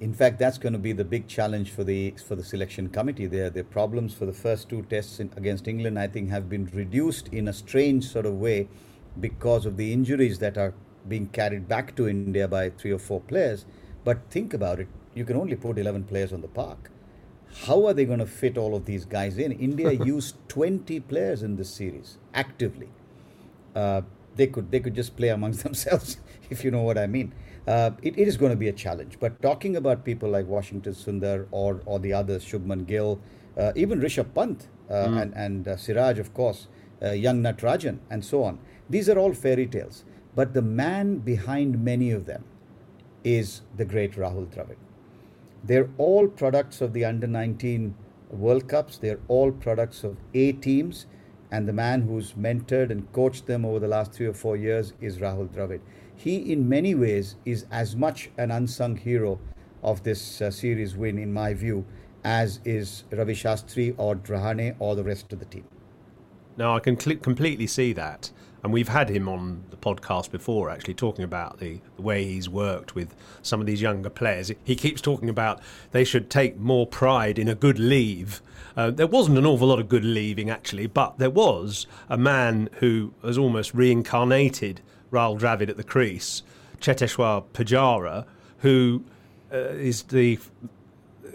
In 0.00 0.14
fact, 0.14 0.38
that's 0.38 0.58
going 0.58 0.74
to 0.74 0.78
be 0.78 0.92
the 0.92 1.04
big 1.04 1.26
challenge 1.26 1.72
for 1.72 1.82
the 1.82 2.14
for 2.24 2.36
the 2.36 2.44
selection 2.44 2.88
committee. 2.88 3.26
Their 3.26 3.50
their 3.50 3.64
problems 3.64 4.14
for 4.14 4.26
the 4.26 4.32
first 4.32 4.68
two 4.68 4.82
tests 4.82 5.18
in, 5.18 5.32
against 5.36 5.66
England, 5.66 5.98
I 5.98 6.06
think, 6.06 6.30
have 6.30 6.48
been 6.48 6.66
reduced 6.66 7.28
in 7.28 7.48
a 7.48 7.52
strange 7.52 8.06
sort 8.06 8.24
of 8.24 8.34
way 8.34 8.68
because 9.18 9.66
of 9.66 9.76
the 9.76 9.92
injuries 9.92 10.38
that 10.38 10.56
are 10.56 10.72
being 11.08 11.26
carried 11.26 11.66
back 11.66 11.96
to 11.96 12.08
India 12.08 12.46
by 12.46 12.70
three 12.70 12.92
or 12.92 13.00
four 13.00 13.20
players. 13.20 13.66
But 14.04 14.30
think 14.30 14.54
about 14.54 14.78
it: 14.78 14.86
you 15.14 15.24
can 15.24 15.36
only 15.36 15.56
put 15.56 15.78
11 15.78 16.04
players 16.04 16.32
on 16.32 16.42
the 16.42 16.48
park. 16.48 16.92
How 17.64 17.86
are 17.86 17.94
they 17.94 18.04
going 18.04 18.18
to 18.18 18.26
fit 18.26 18.56
all 18.56 18.74
of 18.74 18.84
these 18.84 19.04
guys 19.04 19.38
in? 19.38 19.52
India 19.52 19.92
used 20.04 20.36
20 20.48 21.00
players 21.00 21.42
in 21.42 21.56
this 21.56 21.70
series 21.70 22.18
actively. 22.34 22.88
Uh, 23.74 24.02
they 24.36 24.46
could 24.46 24.70
they 24.70 24.80
could 24.80 24.94
just 24.94 25.16
play 25.16 25.28
amongst 25.28 25.62
themselves, 25.68 26.18
if 26.50 26.64
you 26.64 26.70
know 26.70 26.82
what 26.82 26.96
I 26.96 27.06
mean. 27.06 27.32
Uh, 27.66 27.90
it, 28.00 28.18
it 28.18 28.26
is 28.26 28.36
going 28.36 28.50
to 28.50 28.56
be 28.56 28.68
a 28.68 28.72
challenge. 28.72 29.18
But 29.20 29.42
talking 29.42 29.76
about 29.76 30.04
people 30.04 30.30
like 30.30 30.46
Washington 30.46 30.94
Sundar 30.94 31.46
or 31.50 31.82
or 31.84 31.98
the 31.98 32.12
others, 32.12 32.44
Shubman 32.44 32.86
Gill, 32.86 33.20
uh, 33.58 33.72
even 33.74 34.00
Rishabh 34.00 34.32
Pant 34.34 34.68
uh, 34.88 34.92
mm. 34.92 35.22
and 35.22 35.34
and 35.34 35.68
uh, 35.68 35.76
Siraj, 35.76 36.18
of 36.18 36.32
course, 36.32 36.68
uh, 37.02 37.10
young 37.10 37.42
Natarajan, 37.42 37.98
and 38.10 38.24
so 38.24 38.42
on. 38.42 38.58
These 38.88 39.08
are 39.08 39.18
all 39.18 39.34
fairy 39.34 39.66
tales. 39.66 40.04
But 40.34 40.54
the 40.54 40.62
man 40.62 41.18
behind 41.18 41.84
many 41.84 42.10
of 42.12 42.26
them 42.26 42.44
is 43.24 43.62
the 43.76 43.84
great 43.84 44.12
Rahul 44.12 44.46
Dravid. 44.46 44.76
They're 45.64 45.90
all 45.98 46.28
products 46.28 46.80
of 46.80 46.92
the 46.92 47.04
under 47.04 47.26
19 47.26 47.94
World 48.30 48.68
Cups. 48.68 48.98
They're 48.98 49.20
all 49.28 49.52
products 49.52 50.04
of 50.04 50.16
A 50.34 50.52
teams. 50.52 51.06
And 51.50 51.66
the 51.66 51.72
man 51.72 52.02
who's 52.02 52.34
mentored 52.34 52.90
and 52.90 53.10
coached 53.12 53.46
them 53.46 53.64
over 53.64 53.78
the 53.78 53.88
last 53.88 54.12
three 54.12 54.26
or 54.26 54.34
four 54.34 54.56
years 54.56 54.92
is 55.00 55.18
Rahul 55.18 55.48
Dravid. 55.48 55.80
He, 56.14 56.52
in 56.52 56.68
many 56.68 56.94
ways, 56.94 57.36
is 57.44 57.64
as 57.70 57.96
much 57.96 58.30
an 58.36 58.50
unsung 58.50 58.96
hero 58.96 59.40
of 59.82 60.02
this 60.02 60.42
uh, 60.42 60.50
series 60.50 60.96
win, 60.96 61.18
in 61.18 61.32
my 61.32 61.54
view, 61.54 61.86
as 62.24 62.60
is 62.64 63.04
Ravi 63.10 63.34
Shastri 63.34 63.94
or 63.96 64.16
Rahane 64.16 64.76
or 64.78 64.96
the 64.96 65.04
rest 65.04 65.32
of 65.32 65.38
the 65.38 65.44
team. 65.46 65.64
No, 66.58 66.74
I 66.74 66.80
can 66.80 66.98
cl- 66.98 67.18
completely 67.18 67.68
see 67.68 67.92
that. 67.92 68.32
And 68.64 68.72
we've 68.72 68.88
had 68.88 69.08
him 69.08 69.28
on 69.28 69.62
the 69.70 69.76
podcast 69.76 70.32
before 70.32 70.68
actually 70.68 70.94
talking 70.94 71.24
about 71.24 71.60
the, 71.60 71.78
the, 71.94 72.02
way 72.02 72.24
he's 72.24 72.48
worked 72.48 72.96
with 72.96 73.14
some 73.40 73.60
of 73.60 73.66
these 73.66 73.80
younger 73.80 74.10
players. 74.10 74.50
He 74.64 74.74
keeps 74.74 75.00
talking 75.00 75.30
about 75.30 75.60
they 75.92 76.02
should 76.02 76.28
take 76.28 76.58
more 76.58 76.84
pride 76.84 77.38
in 77.38 77.46
a 77.46 77.54
good 77.54 77.78
leave. 77.78 78.42
Uh, 78.76 78.90
there 78.90 79.06
wasn't 79.06 79.38
an 79.38 79.46
awful 79.46 79.68
lot 79.68 79.78
of 79.78 79.88
good 79.88 80.04
leaving 80.04 80.50
actually 80.50 80.86
but 80.86 81.18
there 81.18 81.30
was 81.30 81.86
a 82.08 82.18
man 82.18 82.68
who 82.74 83.12
has 83.22 83.38
almost 83.38 83.72
reincarnated 83.74 84.80
Rahul 85.12 85.38
Dravid 85.38 85.68
at 85.68 85.76
the 85.76 85.84
crease 85.84 86.42
Cheteshwar 86.80 87.44
Pujara 87.52 88.24
who 88.58 89.02
uh, 89.52 89.56
is 89.56 90.04
the 90.04 90.38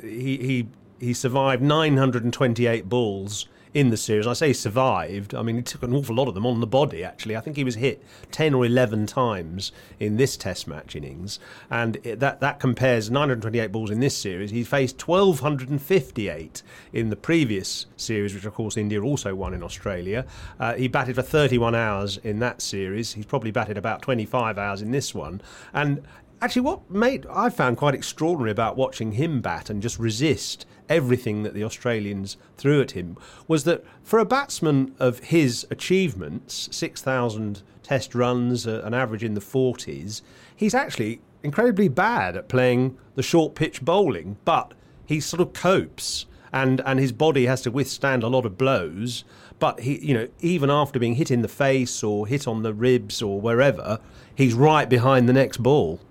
he, 0.01 0.37
he 0.37 0.67
he 0.99 1.13
survived 1.13 1.61
928 1.61 2.87
balls 2.87 3.47
in 3.73 3.89
the 3.89 3.97
series. 3.97 4.27
I 4.27 4.33
say 4.33 4.53
survived. 4.53 5.33
I 5.33 5.41
mean, 5.41 5.55
he 5.55 5.61
took 5.61 5.83
an 5.83 5.93
awful 5.93 6.15
lot 6.15 6.27
of 6.27 6.33
them 6.33 6.45
on 6.45 6.59
the 6.59 6.67
body, 6.67 7.03
actually. 7.03 7.35
I 7.35 7.41
think 7.41 7.57
he 7.57 7.63
was 7.63 7.75
hit 7.75 8.03
10 8.31 8.53
or 8.53 8.65
11 8.65 9.07
times 9.07 9.71
in 9.99 10.17
this 10.17 10.37
Test 10.37 10.67
match 10.67 10.95
innings. 10.95 11.39
And 11.69 11.97
it, 12.03 12.19
that, 12.19 12.39
that 12.41 12.59
compares 12.59 13.09
928 13.09 13.71
balls 13.71 13.89
in 13.89 13.99
this 13.99 14.15
series. 14.15 14.51
He 14.51 14.63
faced 14.63 15.07
1,258 15.07 16.61
in 16.91 17.09
the 17.09 17.15
previous 17.15 17.87
series, 17.97 18.33
which, 18.33 18.45
of 18.45 18.53
course, 18.53 18.77
India 18.77 19.01
also 19.01 19.33
won 19.33 19.53
in 19.53 19.63
Australia. 19.63 20.25
Uh, 20.59 20.75
he 20.75 20.87
batted 20.87 21.15
for 21.15 21.21
31 21.21 21.75
hours 21.75 22.17
in 22.17 22.39
that 22.39 22.61
series. 22.61 23.13
He's 23.13 23.25
probably 23.25 23.51
batted 23.51 23.77
about 23.77 24.01
25 24.01 24.57
hours 24.57 24.81
in 24.81 24.91
this 24.91 25.15
one. 25.15 25.41
And 25.73 26.03
actually, 26.43 26.61
what 26.61 26.91
made 26.91 27.25
I 27.31 27.49
found 27.49 27.77
quite 27.77 27.95
extraordinary 27.95 28.51
about 28.51 28.75
watching 28.75 29.13
him 29.13 29.39
bat 29.39 29.69
and 29.69 29.81
just 29.81 29.97
resist 29.97 30.65
everything 30.89 31.43
that 31.43 31.53
the 31.53 31.63
Australians 31.63 32.35
threw 32.57 32.81
at 32.81 32.91
him 32.91 33.17
was 33.47 33.63
that 33.63 33.85
for 34.03 34.19
a 34.19 34.25
batsman 34.25 34.93
of 34.99 35.19
his 35.19 35.65
achievements, 35.71 36.67
6,000 36.69 37.63
test 37.81 38.13
runs, 38.13 38.67
uh, 38.67 38.81
an 38.83 38.93
average 38.93 39.23
in 39.23 39.35
the 39.35 39.41
40s, 39.41 40.21
he's 40.53 40.75
actually 40.75 41.21
incredibly 41.43 41.87
bad 41.87 42.35
at 42.35 42.49
playing 42.49 42.97
the 43.15 43.23
short 43.23 43.55
pitch 43.55 43.81
bowling, 43.81 44.35
but 44.43 44.73
he 45.05 45.21
sort 45.21 45.39
of 45.39 45.53
copes 45.53 46.25
and, 46.51 46.81
and 46.85 46.99
his 46.99 47.13
body 47.13 47.45
has 47.45 47.61
to 47.61 47.71
withstand 47.71 48.21
a 48.21 48.27
lot 48.27 48.45
of 48.45 48.57
blows. 48.57 49.23
But 49.59 49.79
he, 49.79 49.97
you 50.05 50.13
know, 50.13 50.27
even 50.41 50.69
after 50.69 50.99
being 50.99 51.15
hit 51.15 51.31
in 51.31 51.41
the 51.41 51.47
face 51.47 52.03
or 52.03 52.27
hit 52.27 52.49
on 52.49 52.63
the 52.63 52.73
ribs 52.73 53.21
or 53.21 53.39
wherever, 53.39 53.99
he's 54.35 54.53
right 54.53 54.89
behind 54.89 55.29
the 55.29 55.33
next 55.33 55.63
ball. 55.63 56.01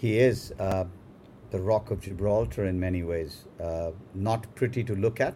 He 0.00 0.18
is. 0.18 0.52
Uh, 0.58 0.84
the 1.50 1.60
Rock 1.60 1.90
of 1.90 2.00
Gibraltar 2.00 2.64
in 2.64 2.80
many 2.80 3.02
ways. 3.02 3.44
Uh, 3.62 3.90
not 4.14 4.46
pretty 4.54 4.82
to 4.84 4.94
look 4.94 5.20
at, 5.20 5.34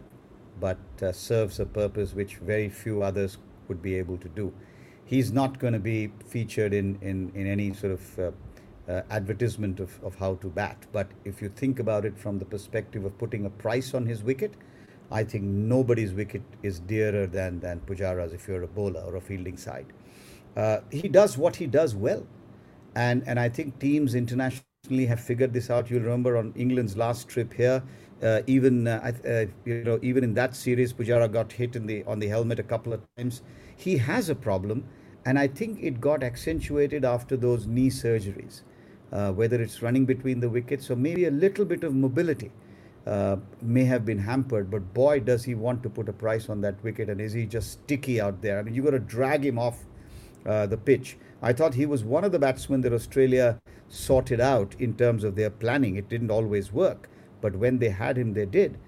but 0.59 0.79
uh, 1.03 1.13
serves 1.13 1.61
a 1.61 1.67
purpose 1.67 2.15
which 2.15 2.37
very 2.37 2.71
few 2.71 3.03
others 3.03 3.37
would 3.69 3.83
be 3.83 3.95
able 3.97 4.17
to 4.17 4.29
do. 4.31 4.55
He's 5.05 5.33
not 5.33 5.59
going 5.59 5.75
to 5.75 5.79
be 5.79 6.13
featured 6.27 6.73
in, 6.73 6.99
in, 7.03 7.31
in 7.35 7.47
any 7.47 7.75
sort 7.75 7.93
of 7.93 8.19
uh, 8.19 8.31
uh, 8.91 9.03
advertisement 9.11 9.81
of, 9.81 10.03
of 10.03 10.15
how 10.15 10.37
to 10.37 10.49
bat. 10.49 10.87
But 10.93 11.09
if 11.27 11.43
you 11.43 11.51
think 11.51 11.79
about 11.79 12.07
it 12.07 12.17
from 12.17 12.39
the 12.39 12.47
perspective 12.47 13.05
of 13.05 13.19
putting 13.19 13.45
a 13.45 13.51
price 13.51 13.93
on 13.93 14.07
his 14.07 14.23
wicket, 14.23 14.55
I 15.11 15.25
think 15.25 15.45
nobody's 15.45 16.15
wicket 16.15 16.43
is 16.63 16.81
dearer 16.81 17.27
than, 17.27 17.61
than 17.61 17.81
Pujara's 17.81 18.33
if 18.33 18.49
you're 18.49 18.63
a 18.63 18.69
bowler 18.69 19.03
or 19.03 19.17
a 19.17 19.21
fielding 19.21 19.59
side. 19.59 19.93
Uh, 20.57 20.79
he 20.91 21.07
does 21.09 21.37
what 21.37 21.57
he 21.57 21.67
does 21.67 21.95
well. 21.95 22.27
And, 22.97 23.23
and 23.27 23.39
I 23.41 23.49
think 23.49 23.79
teams 23.79 24.15
internationally 24.15 25.07
have 25.07 25.21
figured 25.21 25.53
this 25.53 25.71
out. 25.71 25.91
You'll 25.91 26.03
remember 26.03 26.37
on 26.37 26.53
England's 26.57 26.97
last 26.97 27.29
trip 27.29 27.53
here, 27.53 27.83
uh, 28.23 28.43
even 28.47 28.87
uh, 28.87 29.13
uh, 29.27 29.47
you 29.65 29.83
know 29.85 29.99
even 30.03 30.25
in 30.25 30.35
that 30.35 30.55
series, 30.55 30.93
Pujara 30.93 31.31
got 31.31 31.53
hit 31.53 31.77
in 31.77 31.87
the 31.87 32.05
on 32.05 32.19
the 32.19 32.29
helmet 32.29 32.59
a 32.59 32.63
couple 32.63 32.93
of 32.93 33.03
times. 33.17 33.43
He 33.77 33.97
has 33.99 34.29
a 34.29 34.35
problem, 34.35 34.85
and 35.27 35.39
I 35.39 35.49
think 35.49 35.83
it 35.83 36.01
got 36.01 36.23
accentuated 36.23 37.05
after 37.05 37.37
those 37.37 37.67
knee 37.67 37.91
surgeries. 37.91 38.63
Uh, 39.13 39.31
whether 39.31 39.63
it's 39.63 39.81
running 39.81 40.05
between 40.05 40.41
the 40.41 40.49
wickets 40.49 40.91
or 40.91 40.97
maybe 40.97 41.27
a 41.27 41.31
little 41.31 41.65
bit 41.65 41.85
of 41.85 41.95
mobility 41.95 42.51
uh, 43.07 43.37
may 43.63 43.85
have 43.85 44.05
been 44.05 44.19
hampered. 44.19 44.71
But 44.71 44.93
boy, 44.93 45.21
does 45.21 45.45
he 45.45 45.55
want 45.55 45.83
to 45.85 45.91
put 45.91 46.09
a 46.09 46.13
price 46.13 46.49
on 46.49 46.61
that 46.63 46.83
wicket, 46.83 47.09
and 47.09 47.21
is 47.21 47.33
he 47.33 47.47
just 47.47 47.73
sticky 47.73 48.21
out 48.21 48.43
there? 48.43 48.59
I 48.59 48.63
mean, 48.63 48.75
you've 48.75 48.85
got 48.85 48.93
to 48.93 48.99
drag 48.99 49.45
him 49.45 49.59
off 49.59 49.85
uh, 50.47 50.67
the 50.67 50.77
pitch. 50.77 51.17
I 51.45 51.53
thought 51.53 51.75
he 51.75 51.85
was 51.85 52.03
one 52.03 52.25
of 52.25 52.33
the 52.33 52.39
batsmen 52.39 52.81
that 52.81 52.95
Australia 52.95 53.61
sorted 53.91 54.41
out 54.41 54.75
in 54.79 54.95
terms 54.95 55.25
of 55.25 55.35
their 55.35 55.51
planning. 55.51 55.97
It 55.97 56.09
didn't 56.09 56.31
always 56.31 56.73
work, 56.73 57.11
but 57.43 57.55
when 57.57 57.81
they 57.81 57.91
had 57.91 58.17
him, 58.17 58.33
they 58.33 58.47
did. 58.47 58.79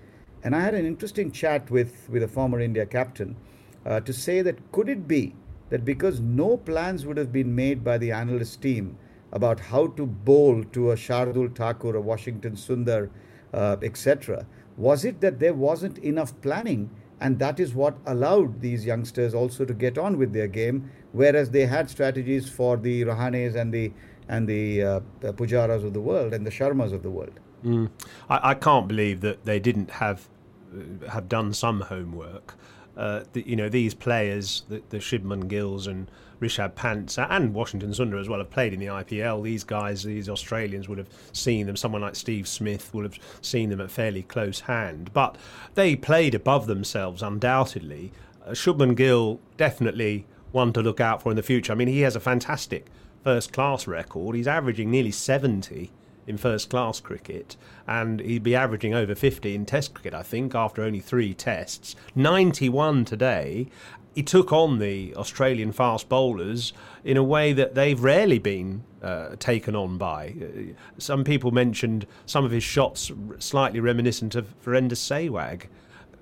And 0.42 0.56
I 0.56 0.60
had 0.60 0.72
an 0.72 0.86
interesting 0.86 1.30
chat 1.30 1.70
with, 1.70 2.08
with 2.08 2.22
a 2.22 2.28
former 2.28 2.58
India 2.58 2.86
captain 2.86 3.36
uh, 3.84 4.00
to 4.00 4.10
say 4.10 4.40
that 4.40 4.72
could 4.72 4.88
it 4.88 5.06
be 5.06 5.34
that 5.68 5.84
because 5.84 6.18
no 6.20 6.56
plans 6.56 7.04
would 7.04 7.18
have 7.18 7.30
been 7.30 7.54
made 7.54 7.84
by 7.84 7.98
the 7.98 8.10
analyst 8.10 8.62
team 8.62 8.96
about 9.32 9.60
how 9.60 9.88
to 9.88 10.06
bowl 10.06 10.64
to 10.72 10.92
a 10.92 10.96
Shardul 10.96 11.54
Thakur, 11.54 11.94
a 11.94 12.00
Washington 12.00 12.54
Sundar, 12.54 13.10
uh, 13.52 13.76
etc., 13.82 14.46
Was 14.78 15.04
it 15.04 15.20
that 15.20 15.40
there 15.40 15.54
wasn't 15.54 15.98
enough 15.98 16.38
planning? 16.40 16.88
And 17.20 17.38
that 17.38 17.58
is 17.58 17.74
what 17.74 17.96
allowed 18.06 18.60
these 18.60 18.84
youngsters 18.84 19.34
also 19.34 19.64
to 19.64 19.72
get 19.72 19.96
on 19.96 20.18
with 20.18 20.32
their 20.32 20.48
game, 20.48 20.90
whereas 21.12 21.50
they 21.50 21.66
had 21.66 21.88
strategies 21.88 22.48
for 22.48 22.76
the 22.76 23.02
Rahanes 23.02 23.54
and 23.54 23.72
the 23.72 23.92
and 24.28 24.48
the 24.48 24.82
uh, 24.82 25.00
Pujaras 25.22 25.84
of 25.84 25.92
the 25.94 26.00
world 26.00 26.34
and 26.34 26.44
the 26.44 26.50
Sharmas 26.50 26.92
of 26.92 27.02
the 27.02 27.10
world. 27.10 27.38
Mm. 27.64 27.90
I, 28.28 28.50
I, 28.50 28.54
can't 28.54 28.88
believe 28.88 29.20
that 29.20 29.44
they 29.44 29.60
didn't 29.60 29.92
have 29.92 30.28
uh, 30.76 31.08
have 31.10 31.28
done 31.28 31.54
some 31.54 31.82
homework. 31.82 32.54
Uh, 32.96 33.24
the, 33.32 33.46
you 33.46 33.56
know, 33.56 33.68
these 33.68 33.94
players, 33.94 34.62
the, 34.68 34.82
the 34.88 34.98
Shubman 34.98 35.48
Gills 35.48 35.86
and 35.86 36.10
Rishabh 36.40 36.74
Pant 36.74 37.16
and 37.18 37.54
Washington 37.54 37.90
Sundar 37.90 38.20
as 38.20 38.28
well 38.28 38.38
have 38.38 38.50
played 38.50 38.72
in 38.72 38.80
the 38.80 38.86
IPL. 38.86 39.42
These 39.42 39.64
guys, 39.64 40.02
these 40.02 40.28
Australians, 40.28 40.88
would 40.88 40.98
have 40.98 41.08
seen 41.32 41.66
them. 41.66 41.76
Someone 41.76 42.02
like 42.02 42.16
Steve 42.16 42.46
Smith 42.46 42.92
would 42.94 43.04
have 43.04 43.18
seen 43.40 43.70
them 43.70 43.80
at 43.80 43.90
fairly 43.90 44.22
close 44.22 44.60
hand. 44.60 45.12
But 45.12 45.36
they 45.74 45.96
played 45.96 46.34
above 46.34 46.66
themselves, 46.66 47.22
undoubtedly. 47.22 48.12
Uh, 48.44 48.50
Shubman 48.50 48.96
Gill 48.96 49.40
definitely 49.56 50.26
one 50.52 50.72
to 50.72 50.82
look 50.82 51.00
out 51.00 51.22
for 51.22 51.30
in 51.30 51.36
the 51.36 51.42
future. 51.42 51.72
I 51.72 51.76
mean, 51.76 51.88
he 51.88 52.00
has 52.00 52.16
a 52.16 52.20
fantastic 52.20 52.86
first 53.22 53.52
class 53.52 53.86
record. 53.86 54.36
He's 54.36 54.46
averaging 54.46 54.90
nearly 54.90 55.10
70 55.10 55.90
in 56.26 56.36
first 56.36 56.70
class 56.70 57.00
cricket, 57.00 57.56
and 57.86 58.20
he'd 58.20 58.42
be 58.42 58.54
averaging 58.54 58.94
over 58.94 59.14
50 59.14 59.54
in 59.54 59.66
Test 59.66 59.94
cricket, 59.94 60.14
I 60.14 60.22
think, 60.22 60.54
after 60.54 60.82
only 60.82 61.00
three 61.00 61.34
tests. 61.34 61.94
91 62.14 63.04
today, 63.04 63.68
he 64.16 64.22
took 64.22 64.50
on 64.50 64.78
the 64.78 65.14
Australian 65.14 65.72
fast 65.72 66.08
bowlers 66.08 66.72
in 67.04 67.18
a 67.18 67.22
way 67.22 67.52
that 67.52 67.74
they've 67.74 68.02
rarely 68.02 68.38
been 68.38 68.82
uh, 69.02 69.36
taken 69.38 69.76
on 69.76 69.98
by. 69.98 70.34
Uh, 70.40 70.72
some 70.98 71.22
people 71.22 71.50
mentioned 71.50 72.06
some 72.24 72.42
of 72.42 72.50
his 72.50 72.64
shots 72.64 73.12
slightly 73.38 73.78
reminiscent 73.78 74.34
of 74.34 74.54
Virender 74.64 74.92
Sehwag. 74.92 75.66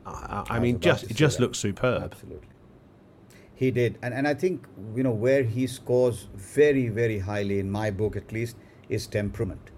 I, 0.04 0.44
I 0.50 0.58
mean, 0.58 0.80
just 0.80 1.04
it 1.04 1.14
just 1.14 1.38
that. 1.38 1.44
looks 1.44 1.58
superb. 1.58 2.12
Absolutely, 2.12 2.48
he 3.54 3.70
did, 3.70 3.96
and 4.02 4.12
and 4.12 4.26
I 4.26 4.34
think 4.34 4.66
you 4.94 5.04
know 5.04 5.12
where 5.12 5.44
he 5.44 5.66
scores 5.66 6.26
very 6.34 6.88
very 6.88 7.20
highly 7.20 7.60
in 7.60 7.70
my 7.70 7.90
book 7.90 8.16
at 8.16 8.32
least 8.32 8.56
is 8.88 9.06
temperament. 9.06 9.70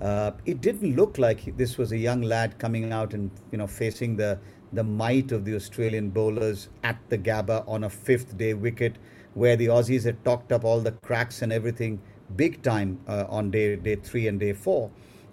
Uh, 0.00 0.32
it 0.44 0.60
didn't 0.60 0.94
look 0.94 1.18
like 1.18 1.56
this 1.56 1.78
was 1.78 1.92
a 1.92 1.96
young 1.96 2.20
lad 2.22 2.58
coming 2.58 2.92
out 2.92 3.14
and 3.14 3.30
you 3.50 3.58
know 3.58 3.66
facing 3.66 4.16
the 4.16 4.38
the 4.72 4.84
might 4.84 5.32
of 5.32 5.44
the 5.44 5.54
Australian 5.54 6.10
bowlers 6.10 6.68
at 6.82 6.98
the 7.08 7.16
Gabba 7.16 7.66
on 7.68 7.84
a 7.84 7.90
fifth 7.90 8.36
day 8.36 8.52
wicket, 8.52 8.96
where 9.34 9.56
the 9.56 9.66
Aussies 9.66 10.04
had 10.04 10.22
talked 10.24 10.52
up 10.52 10.64
all 10.64 10.80
the 10.80 10.92
cracks 10.92 11.40
and 11.40 11.52
everything 11.52 12.00
big 12.34 12.62
time 12.62 13.00
uh, 13.08 13.24
on 13.28 13.50
day 13.50 13.76
day 13.76 13.96
three 13.96 14.26
and 14.26 14.38
day 14.38 14.52
four. 14.52 14.90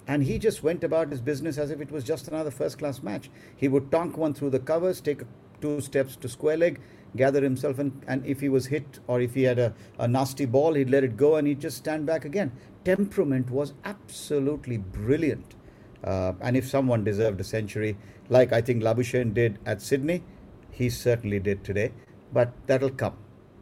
And 0.08 0.24
he 0.24 0.38
just 0.38 0.64
went 0.64 0.84
about 0.84 1.10
his 1.10 1.22
business 1.22 1.58
as 1.58 1.72
if 1.72 1.80
it 1.80 1.92
was 1.92 2.04
just 2.04 2.28
another 2.28 2.52
first 2.52 2.78
class 2.78 3.02
match. 3.02 3.30
He 3.56 3.68
would 3.68 3.92
tonk 3.92 4.18
one 4.18 4.34
through 4.34 4.50
the 4.52 4.60
covers, 4.60 5.00
take 5.00 5.22
two 5.62 5.80
steps 5.80 6.18
to 6.18 6.28
square 6.28 6.58
leg, 6.58 6.82
gather 7.16 7.42
himself, 7.42 7.80
and, 7.80 8.04
and 8.08 8.26
if 8.26 8.40
he 8.40 8.50
was 8.50 8.68
hit 8.68 9.00
or 9.08 9.22
if 9.22 9.34
he 9.34 9.44
had 9.44 9.60
a, 9.60 9.74
a 10.00 10.08
nasty 10.08 10.46
ball, 10.46 10.74
he'd 10.74 10.90
let 10.90 11.04
it 11.04 11.18
go 11.18 11.36
and 11.36 11.48
he'd 11.48 11.60
just 11.60 11.78
stand 11.78 12.06
back 12.06 12.26
again. 12.26 12.52
Temperament 12.84 13.50
was 13.50 13.74
absolutely 13.86 14.78
brilliant. 14.78 15.56
Uh, 16.04 16.34
and 16.42 16.58
if 16.58 16.68
someone 16.68 17.04
deserved 17.04 17.40
a 17.40 17.44
century, 17.44 17.98
like 18.30 18.52
I 18.52 18.62
think 18.62 18.84
Labuschagne 18.84 19.34
did 19.34 19.60
at 19.66 19.82
Sydney, 19.82 20.24
he 20.72 20.90
certainly 20.90 21.40
did 21.40 21.64
today. 21.64 21.92
But 22.34 22.52
that'll 22.68 22.90
come. 22.90 23.16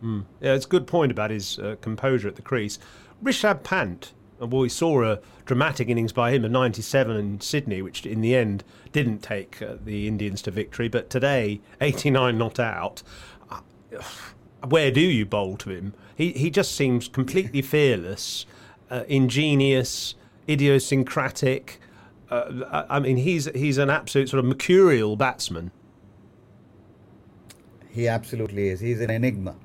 Mm. 0.03 0.25
Yeah, 0.39 0.53
it's 0.53 0.65
a 0.65 0.69
good 0.69 0.87
point 0.87 1.11
about 1.11 1.29
his 1.29 1.59
uh, 1.59 1.75
composure 1.81 2.27
at 2.27 2.35
the 2.35 2.41
crease. 2.41 2.79
Rishabh 3.23 3.63
Pant, 3.63 4.13
uh, 4.41 4.47
well, 4.47 4.61
we 4.61 4.69
saw 4.69 5.03
a 5.03 5.19
dramatic 5.45 5.89
innings 5.89 6.11
by 6.11 6.31
him 6.31 6.43
of 6.43 6.51
97 6.51 7.15
in 7.15 7.41
Sydney, 7.41 7.81
which 7.81 8.05
in 8.05 8.21
the 8.21 8.35
end 8.35 8.63
didn't 8.91 9.19
take 9.19 9.61
uh, 9.61 9.75
the 9.83 10.07
Indians 10.07 10.41
to 10.43 10.51
victory. 10.51 10.87
But 10.87 11.09
today, 11.09 11.61
89 11.79 12.37
not 12.37 12.59
out. 12.59 13.03
Where 14.67 14.91
do 14.91 15.01
you 15.01 15.25
bowl 15.25 15.57
to 15.57 15.69
him? 15.69 15.93
He, 16.15 16.31
he 16.33 16.49
just 16.49 16.75
seems 16.75 17.07
completely 17.07 17.61
fearless, 17.61 18.45
uh, 18.89 19.03
ingenious, 19.07 20.15
idiosyncratic. 20.47 21.79
Uh, 22.29 22.85
I 22.89 22.99
mean, 22.99 23.17
he's 23.17 23.45
he's 23.55 23.77
an 23.77 23.89
absolute 23.89 24.29
sort 24.29 24.39
of 24.39 24.45
mercurial 24.45 25.15
batsman. 25.15 25.71
He 27.89 28.07
absolutely 28.07 28.69
is. 28.69 28.79
He's 28.79 29.01
an 29.01 29.09
enigma, 29.09 29.55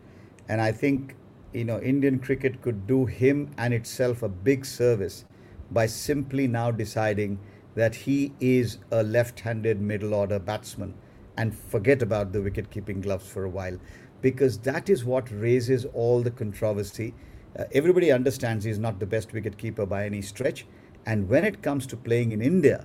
and 0.48 0.60
I 0.60 0.72
think 0.72 1.14
you 1.52 1.64
know 1.64 1.78
Indian 1.80 2.18
cricket 2.18 2.62
could 2.62 2.86
do 2.86 3.06
him 3.06 3.50
and 3.58 3.72
itself 3.72 4.22
a 4.22 4.28
big 4.28 4.64
service 4.64 5.24
by 5.70 5.86
simply 5.86 6.48
now 6.48 6.70
deciding 6.70 7.38
that 7.74 7.94
he 7.94 8.32
is 8.40 8.78
a 8.90 9.02
left-handed 9.02 9.80
middle 9.80 10.14
order 10.14 10.38
batsman 10.38 10.94
and 11.36 11.54
forget 11.54 12.00
about 12.02 12.32
the 12.32 12.40
wicket-keeping 12.40 13.02
gloves 13.02 13.28
for 13.28 13.44
a 13.44 13.48
while 13.48 13.78
because 14.22 14.58
that 14.58 14.88
is 14.88 15.04
what 15.04 15.30
raises 15.30 15.84
all 15.86 16.22
the 16.22 16.30
controversy. 16.30 17.14
Uh, 17.58 17.64
everybody 17.72 18.12
understands 18.12 18.64
he's 18.64 18.78
not 18.78 18.98
the 19.00 19.06
best 19.06 19.32
wicket 19.32 19.56
keeper 19.58 19.86
by 19.86 20.04
any 20.04 20.22
stretch 20.22 20.66
and 21.06 21.28
when 21.28 21.44
it 21.44 21.62
comes 21.62 21.86
to 21.86 21.96
playing 21.96 22.32
in 22.32 22.42
India, 22.42 22.84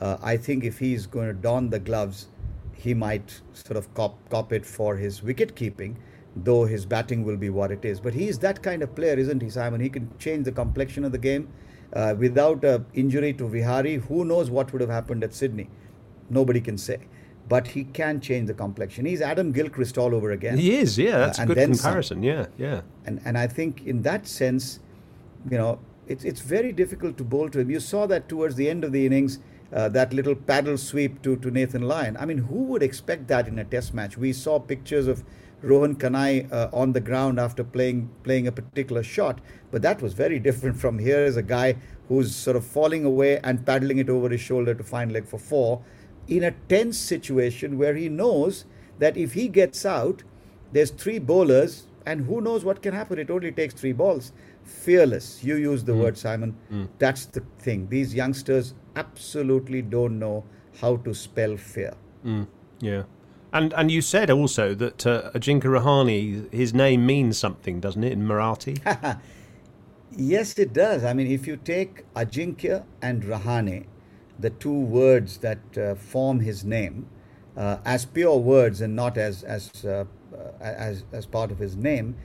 uh, 0.00 0.16
I 0.20 0.36
think 0.36 0.64
if 0.64 0.80
he's 0.80 1.06
going 1.06 1.28
to 1.28 1.32
don 1.32 1.70
the 1.70 1.78
gloves, 1.78 2.26
he 2.74 2.94
might 2.94 3.40
sort 3.52 3.76
of 3.76 3.92
cop, 3.94 4.18
cop 4.28 4.52
it 4.52 4.66
for 4.66 4.96
his 4.96 5.22
wicket 5.22 5.54
keeping, 5.54 5.96
though 6.34 6.64
his 6.64 6.84
batting 6.84 7.24
will 7.24 7.36
be 7.36 7.48
what 7.48 7.70
it 7.70 7.84
is. 7.84 8.00
But 8.00 8.14
he's 8.14 8.40
that 8.40 8.62
kind 8.62 8.82
of 8.82 8.94
player, 8.96 9.14
isn't 9.14 9.40
he, 9.40 9.50
Simon? 9.50 9.80
He 9.80 9.88
can 9.88 10.10
change 10.18 10.46
the 10.46 10.52
complexion 10.52 11.04
of 11.04 11.12
the 11.12 11.18
game. 11.18 11.48
Uh, 11.92 12.14
without 12.16 12.64
an 12.64 12.86
injury 12.94 13.32
to 13.34 13.48
Vihari, 13.48 13.96
who 13.96 14.24
knows 14.24 14.50
what 14.50 14.72
would 14.72 14.80
have 14.80 14.90
happened 14.90 15.22
at 15.22 15.32
Sydney? 15.32 15.68
Nobody 16.28 16.60
can 16.60 16.78
say. 16.78 16.98
But 17.50 17.66
he 17.66 17.84
can 17.84 18.20
change 18.20 18.46
the 18.46 18.54
complexion. 18.54 19.04
He's 19.04 19.20
Adam 19.20 19.52
Gilchrist 19.52 19.98
all 19.98 20.14
over 20.14 20.30
again. 20.30 20.56
He 20.56 20.76
is, 20.76 20.96
yeah. 20.96 21.18
That's 21.18 21.40
uh, 21.40 21.42
a 21.42 21.46
good 21.46 21.58
comparison. 21.58 22.18
Some. 22.18 22.22
Yeah, 22.22 22.46
yeah. 22.56 22.80
And 23.06 23.20
and 23.24 23.36
I 23.36 23.46
think 23.58 23.84
in 23.92 24.02
that 24.02 24.26
sense, 24.26 24.78
you 25.50 25.58
know, 25.58 25.78
it's, 26.10 26.24
it's 26.24 26.40
very 26.40 26.72
difficult 26.72 27.16
to 27.18 27.24
bowl 27.24 27.48
to 27.50 27.60
him. 27.60 27.70
You 27.70 27.80
saw 27.80 28.06
that 28.06 28.28
towards 28.28 28.56
the 28.56 28.68
end 28.68 28.84
of 28.84 28.92
the 28.92 29.04
innings, 29.06 29.38
uh, 29.72 29.88
that 29.90 30.12
little 30.12 30.34
paddle 30.34 30.76
sweep 30.76 31.22
to, 31.22 31.36
to 31.36 31.50
Nathan 31.50 31.82
Lyon. 31.82 32.16
I 32.16 32.24
mean, 32.24 32.38
who 32.38 32.64
would 32.64 32.82
expect 32.82 33.28
that 33.28 33.46
in 33.46 33.58
a 33.58 33.64
test 33.64 33.94
match? 33.94 34.16
We 34.16 34.32
saw 34.32 34.58
pictures 34.58 35.06
of 35.06 35.22
Rohan 35.62 35.94
Kanhai 35.96 36.50
uh, 36.52 36.68
on 36.72 36.92
the 36.92 37.00
ground 37.00 37.38
after 37.38 37.62
playing 37.62 38.10
playing 38.24 38.46
a 38.48 38.52
particular 38.52 39.02
shot, 39.02 39.40
but 39.70 39.82
that 39.82 40.02
was 40.02 40.14
very 40.14 40.38
different 40.48 40.78
from 40.78 40.98
here 40.98 41.24
is 41.24 41.36
a 41.36 41.42
guy 41.42 41.76
who's 42.08 42.34
sort 42.34 42.56
of 42.56 42.64
falling 42.64 43.04
away 43.04 43.38
and 43.44 43.64
paddling 43.64 43.98
it 43.98 44.08
over 44.08 44.28
his 44.28 44.40
shoulder 44.40 44.74
to 44.74 44.82
fine 44.82 45.10
leg 45.10 45.26
for 45.26 45.38
four 45.38 45.80
in 46.30 46.44
a 46.44 46.52
tense 46.68 46.96
situation 46.96 47.76
where 47.76 47.94
he 47.94 48.08
knows 48.08 48.64
that 48.98 49.16
if 49.16 49.34
he 49.34 49.48
gets 49.48 49.84
out, 49.84 50.22
there's 50.72 50.90
three 50.90 51.18
bowlers 51.18 51.86
and 52.06 52.24
who 52.26 52.40
knows 52.40 52.64
what 52.64 52.80
can 52.80 52.94
happen. 52.94 53.18
It 53.18 53.30
only 53.30 53.52
takes 53.52 53.74
three 53.74 53.92
balls 53.92 54.32
fearless. 54.64 55.42
You 55.42 55.56
use 55.56 55.84
the 55.84 55.92
mm. 55.92 56.02
word, 56.02 56.16
Simon. 56.16 56.56
Mm. 56.72 56.88
That's 56.98 57.26
the 57.26 57.42
thing. 57.58 57.88
These 57.88 58.14
youngsters 58.14 58.74
absolutely 58.96 59.82
don't 59.82 60.18
know 60.18 60.44
how 60.80 60.96
to 60.98 61.12
spell 61.12 61.56
fear. 61.56 61.94
Mm. 62.24 62.46
Yeah. 62.78 63.02
And 63.52 63.72
and 63.72 63.90
you 63.90 64.00
said 64.00 64.30
also 64.30 64.74
that 64.74 65.04
uh, 65.04 65.32
Ajinkya 65.34 65.64
Rahane, 65.64 66.52
his 66.52 66.72
name 66.72 67.04
means 67.04 67.36
something, 67.36 67.80
doesn't 67.80 68.04
it, 68.04 68.12
in 68.12 68.22
Marathi? 68.22 68.78
yes, 70.16 70.56
it 70.56 70.72
does. 70.72 71.02
I 71.02 71.12
mean, 71.14 71.26
if 71.26 71.48
you 71.48 71.56
take 71.56 72.04
Ajinkya 72.14 72.84
and 73.02 73.24
Rahane, 73.24 73.86
the 74.40 74.50
two 74.50 74.80
words 74.80 75.38
that 75.38 75.78
uh, 75.78 75.94
form 75.94 76.40
his 76.40 76.64
name, 76.64 77.06
uh, 77.56 77.78
as 77.84 78.04
pure 78.04 78.38
words 78.38 78.80
and 78.80 78.96
not 78.96 79.18
as 79.18 79.42
as 79.42 79.84
uh, 79.84 80.04
as 80.60 81.04
as 81.12 81.26
part 81.26 81.50
of 81.50 81.58
his 81.58 81.76
name, 81.76 82.16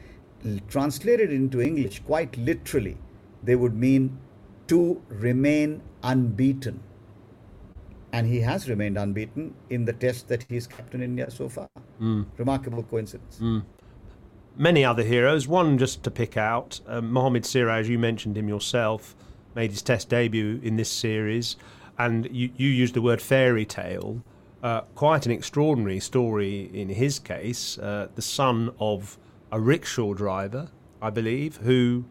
translated 0.67 1.31
into 1.31 1.61
English 1.61 2.01
quite 2.05 2.37
literally, 2.37 2.97
they 3.43 3.55
would 3.55 3.75
mean 3.75 4.17
to 4.67 5.01
remain 5.09 5.81
unbeaten. 6.03 6.81
And 8.11 8.27
he 8.27 8.39
has 8.41 8.69
remained 8.69 8.97
unbeaten 8.97 9.53
in 9.69 9.85
the 9.85 9.93
test 9.93 10.29
that 10.29 10.43
he's 10.43 10.67
captain 10.67 11.01
India 11.01 11.29
so 11.29 11.49
far. 11.49 11.67
Mm. 12.01 12.25
Remarkable 12.37 12.83
coincidence. 12.83 13.39
Mm. 13.41 13.63
Many 14.55 14.85
other 14.85 15.03
heroes. 15.03 15.47
One 15.47 15.77
just 15.77 16.03
to 16.03 16.11
pick 16.11 16.37
out 16.37 16.79
uh, 16.87 17.01
Mohammad 17.01 17.45
Siraj, 17.45 17.89
you 17.89 17.99
mentioned 17.99 18.37
him 18.37 18.47
yourself, 18.47 19.15
made 19.53 19.71
his 19.71 19.81
test 19.81 20.07
debut 20.09 20.61
in 20.63 20.77
this 20.77 20.89
series. 20.89 21.57
And 21.97 22.27
you, 22.31 22.51
you 22.57 22.67
used 22.67 22.93
the 22.93 23.01
word 23.01 23.21
fairy 23.21 23.65
tale. 23.65 24.21
Uh, 24.61 24.81
quite 24.95 25.25
an 25.25 25.31
extraordinary 25.31 25.99
story 25.99 26.69
in 26.73 26.89
his 26.89 27.19
case. 27.19 27.77
Uh, 27.77 28.07
the 28.15 28.21
son 28.21 28.73
of 28.79 29.17
a 29.51 29.59
rickshaw 29.59 30.13
driver, 30.13 30.69
I 31.01 31.09
believe, 31.09 31.57
who 31.57 32.05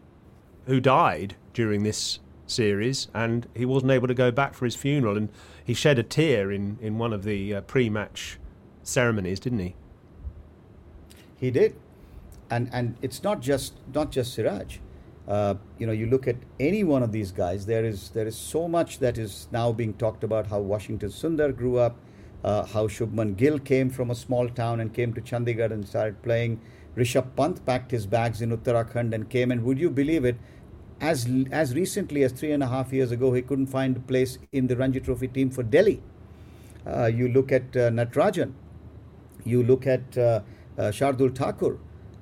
who 0.65 0.79
died 0.79 1.35
during 1.53 1.83
this 1.83 2.19
series, 2.47 3.07
and 3.13 3.47
he 3.55 3.65
wasn't 3.65 3.91
able 3.91 4.07
to 4.07 4.13
go 4.13 4.31
back 4.31 4.53
for 4.53 4.65
his 4.65 4.75
funeral, 4.75 5.17
and 5.17 5.29
he 5.63 5.73
shed 5.73 5.99
a 5.99 6.03
tear 6.03 6.51
in 6.51 6.77
in 6.81 6.97
one 6.97 7.13
of 7.13 7.23
the 7.23 7.55
uh, 7.55 7.61
pre-match 7.61 8.39
ceremonies, 8.83 9.39
didn't 9.39 9.59
he? 9.59 9.75
He 11.35 11.51
did, 11.51 11.75
and 12.49 12.69
and 12.71 12.95
it's 13.01 13.21
not 13.21 13.41
just 13.41 13.73
not 13.93 14.11
just 14.11 14.33
Siraj. 14.33 14.79
Uh, 15.27 15.55
you 15.79 15.87
know, 15.87 15.93
you 15.93 16.05
look 16.05 16.27
at 16.27 16.35
any 16.59 16.83
one 16.83 17.01
of 17.01 17.11
these 17.11 17.31
guys. 17.31 17.65
There 17.65 17.83
is 17.83 18.09
there 18.09 18.27
is 18.27 18.37
so 18.37 18.67
much 18.67 18.99
that 18.99 19.17
is 19.17 19.47
now 19.51 19.71
being 19.71 19.93
talked 19.93 20.23
about. 20.23 20.47
How 20.47 20.59
Washington 20.59 21.09
Sundar 21.09 21.55
grew 21.55 21.77
up, 21.77 21.95
uh, 22.43 22.65
how 22.65 22.87
Shubman 22.87 23.35
Gill 23.35 23.57
came 23.57 23.89
from 23.89 24.11
a 24.11 24.15
small 24.15 24.47
town 24.47 24.79
and 24.79 24.93
came 24.93 25.13
to 25.13 25.21
Chandigarh 25.21 25.71
and 25.71 25.87
started 25.87 26.21
playing. 26.21 26.61
Rishabh 26.95 27.35
Pant 27.35 27.65
packed 27.65 27.91
his 27.91 28.05
bags 28.05 28.41
in 28.41 28.55
Uttarakhand 28.55 29.13
and 29.13 29.29
came. 29.29 29.51
And 29.51 29.63
would 29.63 29.79
you 29.79 29.89
believe 29.89 30.25
it? 30.25 30.37
As 31.01 31.27
as 31.51 31.73
recently 31.73 32.23
as 32.23 32.31
three 32.31 32.51
and 32.51 32.61
a 32.61 32.67
half 32.67 32.93
years 32.93 33.11
ago, 33.11 33.33
he 33.33 33.41
couldn't 33.41 33.67
find 33.67 33.97
a 33.97 33.99
place 33.99 34.37
in 34.51 34.67
the 34.67 34.77
Ranji 34.77 34.99
Trophy 34.99 35.27
team 35.27 35.49
for 35.49 35.63
Delhi. 35.63 36.03
Uh, 36.85 37.07
you 37.07 37.27
look 37.27 37.51
at 37.51 37.75
uh, 37.75 37.89
Natarajan. 37.89 38.53
You 39.43 39.63
look 39.63 39.87
at 39.87 40.17
uh, 40.17 40.41
Shardul 40.77 41.35
Thakur. 41.35 41.79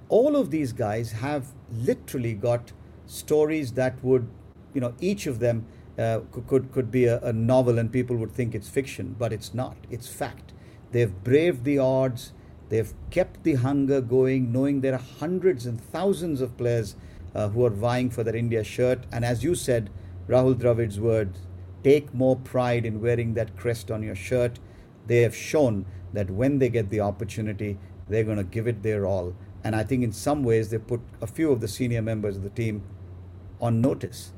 All 0.07 0.35
of 0.37 0.51
these 0.51 0.71
guys 0.71 1.11
have 1.11 1.47
literally 1.69 2.33
got 2.33 2.71
stories 3.05 3.73
that 3.73 4.03
would, 4.03 4.27
you 4.73 4.81
know, 4.81 4.93
each 4.99 5.27
of 5.27 5.39
them 5.39 5.65
uh, 5.97 6.21
could, 6.47 6.71
could 6.71 6.91
be 6.91 7.05
a, 7.05 7.19
a, 7.19 7.33
novel 7.33 7.77
and 7.77 7.91
people 7.91 8.15
would 8.15 8.31
think 8.31 8.55
it's 8.55 8.69
fiction, 8.69 9.15
but 9.17 9.31
it's 9.31 9.53
not. 9.53 9.77
It's 9.91 10.07
fact. 10.07 10.53
They've 10.91 11.13
braved 11.23 11.63
the 11.63 11.77
odds. 11.77 12.33
They've 12.69 12.91
kept 13.11 13.43
the 13.43 13.55
hunger 13.55 14.01
going, 14.01 14.51
knowing 14.51 14.81
there 14.81 14.93
are 14.93 15.05
hundreds 15.19 15.65
and 15.65 15.79
thousands 15.79 16.41
of 16.41 16.57
players 16.57 16.95
uh, 17.35 17.49
who 17.49 17.65
are 17.65 17.69
vying 17.69 18.09
for 18.09 18.23
that 18.23 18.35
India 18.35 18.63
shirt. 18.63 19.05
And 19.11 19.23
as 19.23 19.43
you 19.43 19.53
said, 19.53 19.89
Rahul 20.27 20.57
Dravid's 20.57 20.99
words, 20.99 21.39
take 21.83 22.13
more 22.13 22.35
pride 22.35 22.85
in 22.85 23.01
wearing 23.01 23.33
that 23.33 23.55
crest 23.57 23.91
on 23.91 24.01
your 24.01 24.15
shirt. 24.15 24.59
They 25.05 25.21
have 25.21 25.35
shown 25.35 25.85
that 26.13 26.29
when 26.29 26.59
they 26.59 26.69
get 26.69 26.89
the 26.89 27.01
opportunity, 27.01 27.77
they're 28.07 28.23
going 28.23 28.37
to 28.37 28.43
give 28.43 28.67
it 28.67 28.83
their 28.83 29.05
all. 29.05 29.35
And 29.63 29.75
I 29.75 29.83
think 29.83 30.03
in 30.03 30.11
some 30.11 30.43
ways 30.43 30.69
they 30.69 30.77
put 30.77 31.01
a 31.21 31.27
few 31.27 31.51
of 31.51 31.61
the 31.61 31.67
senior 31.67 32.01
members 32.01 32.35
of 32.35 32.43
the 32.43 32.49
team 32.49 32.83
on 33.61 33.81
notice. 33.81 34.33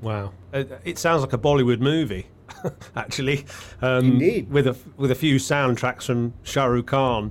Wow, 0.00 0.32
it 0.52 0.98
sounds 0.98 1.20
like 1.20 1.32
a 1.32 1.38
Bollywood 1.38 1.78
movie, 1.78 2.26
actually. 2.96 3.46
Um, 3.80 4.12
Indeed, 4.12 4.50
with 4.50 4.66
a 4.66 4.76
with 4.96 5.12
a 5.12 5.14
few 5.14 5.36
soundtracks 5.36 6.04
from 6.06 6.34
Shah 6.42 6.64
Rukh 6.64 6.86
Khan. 6.86 7.30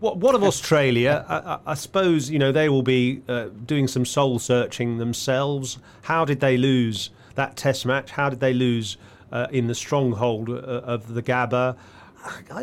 What 0.00 0.18
what 0.18 0.34
of 0.34 0.42
Australia? 0.42 1.24
I, 1.28 1.72
I, 1.72 1.74
suppose 1.74 2.28
you 2.28 2.38
know 2.38 2.52
they 2.52 2.68
will 2.68 2.82
be 2.82 3.22
uh, 3.28 3.48
doing 3.64 3.88
some 3.88 4.04
soul 4.04 4.38
searching 4.38 4.98
themselves. 4.98 5.78
How 6.02 6.26
did 6.26 6.40
they 6.40 6.58
lose 6.58 7.10
that 7.34 7.56
Test 7.56 7.86
match? 7.86 8.10
How 8.10 8.28
did 8.28 8.40
they 8.40 8.52
lose 8.52 8.98
uh, 9.32 9.46
in 9.50 9.66
the 9.66 9.74
stronghold 9.74 10.50
uh, 10.50 10.52
of 10.52 11.14
the 11.14 11.22
Gabba? 11.22 11.76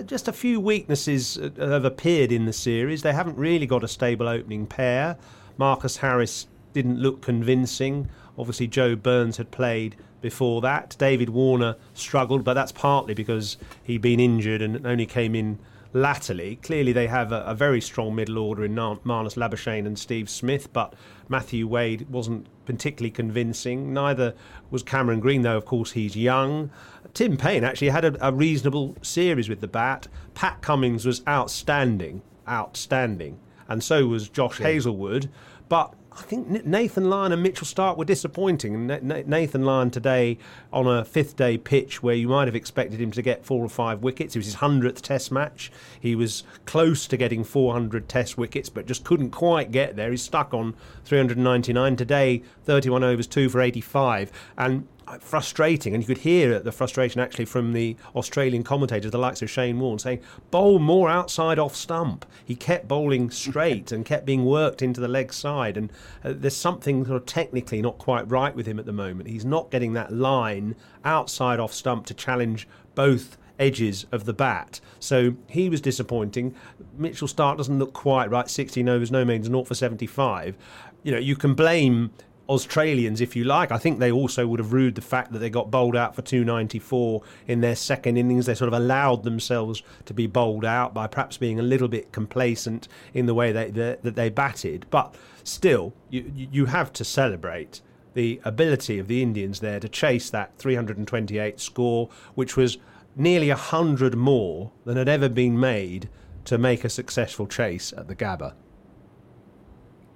Just 0.05 0.27
a 0.27 0.33
few 0.33 0.59
weaknesses 0.59 1.37
uh, 1.37 1.49
have 1.57 1.85
appeared 1.85 2.31
in 2.31 2.45
the 2.45 2.53
series. 2.53 3.01
They 3.01 3.13
haven't 3.13 3.37
really 3.37 3.65
got 3.65 3.83
a 3.83 3.87
stable 3.87 4.27
opening 4.27 4.67
pair. 4.67 5.17
Marcus 5.57 5.97
Harris 5.97 6.47
didn't 6.73 6.99
look 6.99 7.21
convincing. 7.21 8.09
Obviously, 8.37 8.67
Joe 8.67 8.95
Burns 8.95 9.37
had 9.37 9.51
played 9.51 9.95
before 10.21 10.61
that. 10.61 10.95
David 10.99 11.29
Warner 11.29 11.75
struggled, 11.93 12.43
but 12.43 12.53
that's 12.53 12.71
partly 12.71 13.13
because 13.13 13.57
he'd 13.83 14.01
been 14.01 14.19
injured 14.19 14.61
and 14.61 14.85
only 14.85 15.05
came 15.05 15.33
in 15.35 15.57
latterly. 15.93 16.57
Clearly, 16.57 16.91
they 16.91 17.07
have 17.07 17.31
a, 17.31 17.43
a 17.45 17.55
very 17.55 17.81
strong 17.81 18.15
middle 18.15 18.37
order 18.37 18.65
in 18.65 18.75
Marnus 18.75 19.35
Labuschagne 19.35 19.85
and 19.85 19.97
Steve 19.97 20.29
Smith, 20.29 20.71
but 20.73 20.93
Matthew 21.29 21.67
Wade 21.67 22.09
wasn't 22.09 22.47
particularly 22.65 23.11
convincing. 23.11 23.93
Neither 23.93 24.35
was 24.69 24.83
Cameron 24.83 25.19
Green, 25.19 25.41
though, 25.41 25.57
of 25.57 25.65
course, 25.65 25.91
he's 25.91 26.15
young. 26.15 26.69
Tim 27.13 27.37
Paine 27.37 27.63
actually 27.63 27.89
had 27.89 28.05
a, 28.05 28.27
a 28.27 28.31
reasonable 28.31 28.95
series 29.01 29.49
with 29.49 29.61
the 29.61 29.67
bat. 29.67 30.07
Pat 30.33 30.61
Cummins 30.61 31.05
was 31.05 31.23
outstanding, 31.27 32.21
outstanding, 32.47 33.39
and 33.67 33.83
so 33.83 34.05
was 34.07 34.29
Josh 34.29 34.59
yeah. 34.59 34.67
Hazlewood. 34.67 35.29
But 35.69 35.93
I 36.17 36.21
think 36.21 36.65
Nathan 36.65 37.11
Lyon 37.11 37.31
and 37.31 37.43
Mitchell 37.43 37.67
Starc 37.67 37.95
were 37.95 38.03
disappointing. 38.03 38.87
Nathan 38.87 39.63
Lyon 39.63 39.91
today 39.91 40.39
on 40.73 40.87
a 40.87 41.05
fifth 41.05 41.35
day 41.35 41.59
pitch 41.59 42.01
where 42.01 42.15
you 42.15 42.27
might 42.27 42.47
have 42.47 42.55
expected 42.55 42.99
him 42.99 43.11
to 43.11 43.21
get 43.21 43.45
four 43.45 43.63
or 43.63 43.69
five 43.69 44.01
wickets. 44.01 44.35
It 44.35 44.39
was 44.39 44.47
his 44.47 44.55
100th 44.55 45.01
test 45.01 45.31
match. 45.31 45.71
He 45.99 46.15
was 46.15 46.43
close 46.65 47.05
to 47.07 47.17
getting 47.17 47.43
400 47.43 48.09
test 48.09 48.35
wickets, 48.35 48.67
but 48.67 48.87
just 48.87 49.03
couldn't 49.03 49.29
quite 49.29 49.71
get 49.71 49.95
there. 49.95 50.09
He's 50.09 50.23
stuck 50.23 50.55
on 50.55 50.75
399. 51.05 51.95
Today, 51.95 52.41
31 52.65 53.03
overs, 53.03 53.27
2 53.27 53.47
for 53.49 53.61
85. 53.61 54.31
And 54.57 54.87
frustrating, 55.19 55.93
and 55.93 56.03
you 56.03 56.07
could 56.07 56.23
hear 56.23 56.59
the 56.59 56.71
frustration 56.71 57.21
actually 57.21 57.45
from 57.45 57.73
the 57.73 57.95
Australian 58.15 58.63
commentators, 58.63 59.11
the 59.11 59.17
likes 59.17 59.41
of 59.41 59.49
Shane 59.49 59.79
Warne, 59.79 59.99
saying, 59.99 60.21
bowl 60.51 60.79
more 60.79 61.09
outside 61.09 61.59
off 61.59 61.75
stump. 61.75 62.25
He 62.43 62.55
kept 62.55 62.87
bowling 62.87 63.29
straight 63.29 63.91
and 63.91 64.05
kept 64.05 64.25
being 64.25 64.45
worked 64.45 64.81
into 64.81 65.01
the 65.01 65.07
leg 65.07 65.33
side, 65.33 65.77
and 65.77 65.91
uh, 66.23 66.33
there's 66.35 66.55
something 66.55 67.05
sort 67.05 67.21
of 67.21 67.25
technically 67.25 67.81
not 67.81 67.97
quite 67.97 68.29
right 68.29 68.55
with 68.55 68.65
him 68.65 68.79
at 68.79 68.85
the 68.85 68.93
moment. 68.93 69.29
He's 69.29 69.45
not 69.45 69.71
getting 69.71 69.93
that 69.93 70.13
line 70.13 70.75
outside 71.05 71.59
off 71.59 71.73
stump 71.73 72.05
to 72.07 72.13
challenge 72.13 72.67
both 72.95 73.37
edges 73.59 74.05
of 74.11 74.25
the 74.25 74.33
bat. 74.33 74.79
So 74.99 75.35
he 75.47 75.69
was 75.69 75.81
disappointing. 75.81 76.55
Mitchell 76.97 77.27
Starc 77.27 77.57
doesn't 77.57 77.79
look 77.79 77.93
quite 77.93 78.29
right. 78.29 78.49
16 78.49 78.87
overs, 78.87 79.11
no 79.11 79.25
means, 79.25 79.47
0 79.47 79.63
for 79.63 79.75
75. 79.75 80.57
You 81.03 81.11
know, 81.11 81.17
you 81.17 81.35
can 81.35 81.53
blame 81.53 82.11
Australians, 82.49 83.21
if 83.21 83.35
you 83.35 83.43
like. 83.43 83.71
I 83.71 83.77
think 83.77 83.99
they 83.99 84.11
also 84.11 84.47
would 84.47 84.59
have 84.59 84.73
rued 84.73 84.95
the 84.95 85.01
fact 85.01 85.31
that 85.33 85.39
they 85.39 85.49
got 85.49 85.69
bowled 85.69 85.95
out 85.95 86.15
for 86.15 86.21
294 86.21 87.21
in 87.47 87.61
their 87.61 87.75
second 87.75 88.17
innings. 88.17 88.45
They 88.45 88.55
sort 88.55 88.67
of 88.67 88.73
allowed 88.73 89.23
themselves 89.23 89.83
to 90.05 90.13
be 90.13 90.27
bowled 90.27 90.65
out 90.65 90.93
by 90.93 91.07
perhaps 91.07 91.37
being 91.37 91.59
a 91.59 91.63
little 91.63 91.87
bit 91.87 92.11
complacent 92.11 92.87
in 93.13 93.25
the 93.25 93.33
way 93.33 93.51
they, 93.51 93.69
that, 93.71 94.03
that 94.03 94.15
they 94.15 94.29
batted. 94.29 94.85
But 94.89 95.15
still, 95.43 95.93
you, 96.09 96.31
you 96.35 96.65
have 96.65 96.93
to 96.93 97.03
celebrate 97.03 97.81
the 98.13 98.41
ability 98.43 98.97
of 98.97 99.07
the 99.07 99.21
Indians 99.21 99.59
there 99.59 99.79
to 99.79 99.87
chase 99.87 100.29
that 100.31 100.57
328 100.57 101.59
score, 101.59 102.09
which 102.33 102.57
was 102.57 102.77
nearly 103.15 103.49
100 103.49 104.15
more 104.15 104.71
than 104.85 104.97
had 104.97 105.09
ever 105.09 105.29
been 105.29 105.59
made 105.59 106.09
to 106.45 106.57
make 106.57 106.83
a 106.83 106.89
successful 106.89 107.45
chase 107.45 107.93
at 107.97 108.07
the 108.07 108.15
Gabba. 108.15 108.53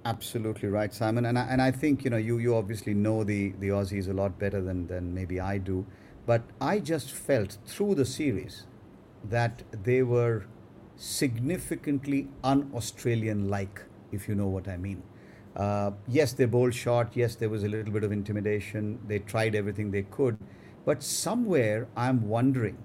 Absolutely 0.04 0.68
right, 0.68 0.92
Simon. 0.92 1.26
And 1.26 1.38
I, 1.38 1.42
and 1.42 1.62
I 1.62 1.70
think 1.70 2.04
you 2.04 2.10
know 2.10 2.16
you 2.16 2.38
you 2.38 2.56
obviously 2.56 2.92
know 2.94 3.22
the 3.22 3.52
the 3.60 3.68
Aussies 3.68 4.08
a 4.08 4.12
lot 4.12 4.38
better 4.38 4.60
than 4.60 4.86
than 4.88 5.14
maybe 5.14 5.38
I 5.40 5.58
do, 5.58 5.86
but 6.26 6.42
I 6.60 6.80
just 6.80 7.12
felt 7.12 7.58
through 7.66 7.94
the 7.94 8.04
series 8.04 8.66
that 9.30 9.62
they 9.84 10.02
were 10.02 10.44
significantly 10.96 12.28
un-Australian 12.42 13.48
like, 13.48 13.82
if 14.10 14.28
you 14.28 14.34
know 14.34 14.48
what 14.48 14.66
I 14.68 14.76
mean. 14.76 15.02
Uh, 15.54 15.92
yes, 16.08 16.32
they 16.32 16.44
bowled 16.46 16.74
short. 16.74 17.10
Yes, 17.14 17.36
there 17.36 17.48
was 17.48 17.62
a 17.62 17.68
little 17.68 17.92
bit 17.92 18.02
of 18.04 18.10
intimidation. 18.12 18.98
They 19.06 19.20
tried 19.20 19.54
everything 19.54 19.90
they 19.92 20.02
could, 20.02 20.36
but 20.84 21.02
somewhere 21.02 21.86
I'm 21.96 22.28
wondering, 22.28 22.78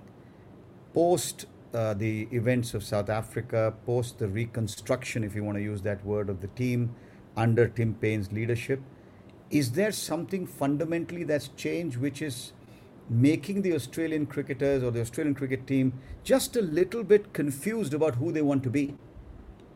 post 0.93 1.45
uh, 1.73 1.93
the 1.93 2.27
events 2.31 2.73
of 2.73 2.83
South 2.83 3.09
Africa, 3.09 3.73
post 3.85 4.19
the 4.19 4.27
reconstruction, 4.27 5.23
if 5.23 5.35
you 5.35 5.43
want 5.43 5.57
to 5.57 5.63
use 5.63 5.81
that 5.81 6.03
word, 6.05 6.29
of 6.29 6.41
the 6.41 6.47
team 6.47 6.95
under 7.37 7.67
Tim 7.67 7.93
Paine's 7.93 8.31
leadership. 8.31 8.81
Is 9.49 9.71
there 9.71 9.91
something 9.93 10.45
fundamentally 10.45 11.23
that's 11.23 11.49
changed 11.49 11.97
which 11.97 12.21
is 12.21 12.51
making 13.09 13.61
the 13.61 13.73
Australian 13.73 14.25
cricketers 14.25 14.83
or 14.83 14.91
the 14.91 14.99
Australian 14.99 15.35
cricket 15.35 15.65
team 15.65 15.93
just 16.23 16.57
a 16.57 16.61
little 16.61 17.03
bit 17.03 17.31
confused 17.31 17.93
about 17.93 18.15
who 18.15 18.31
they 18.31 18.41
want 18.41 18.63
to 18.63 18.69
be? 18.69 18.95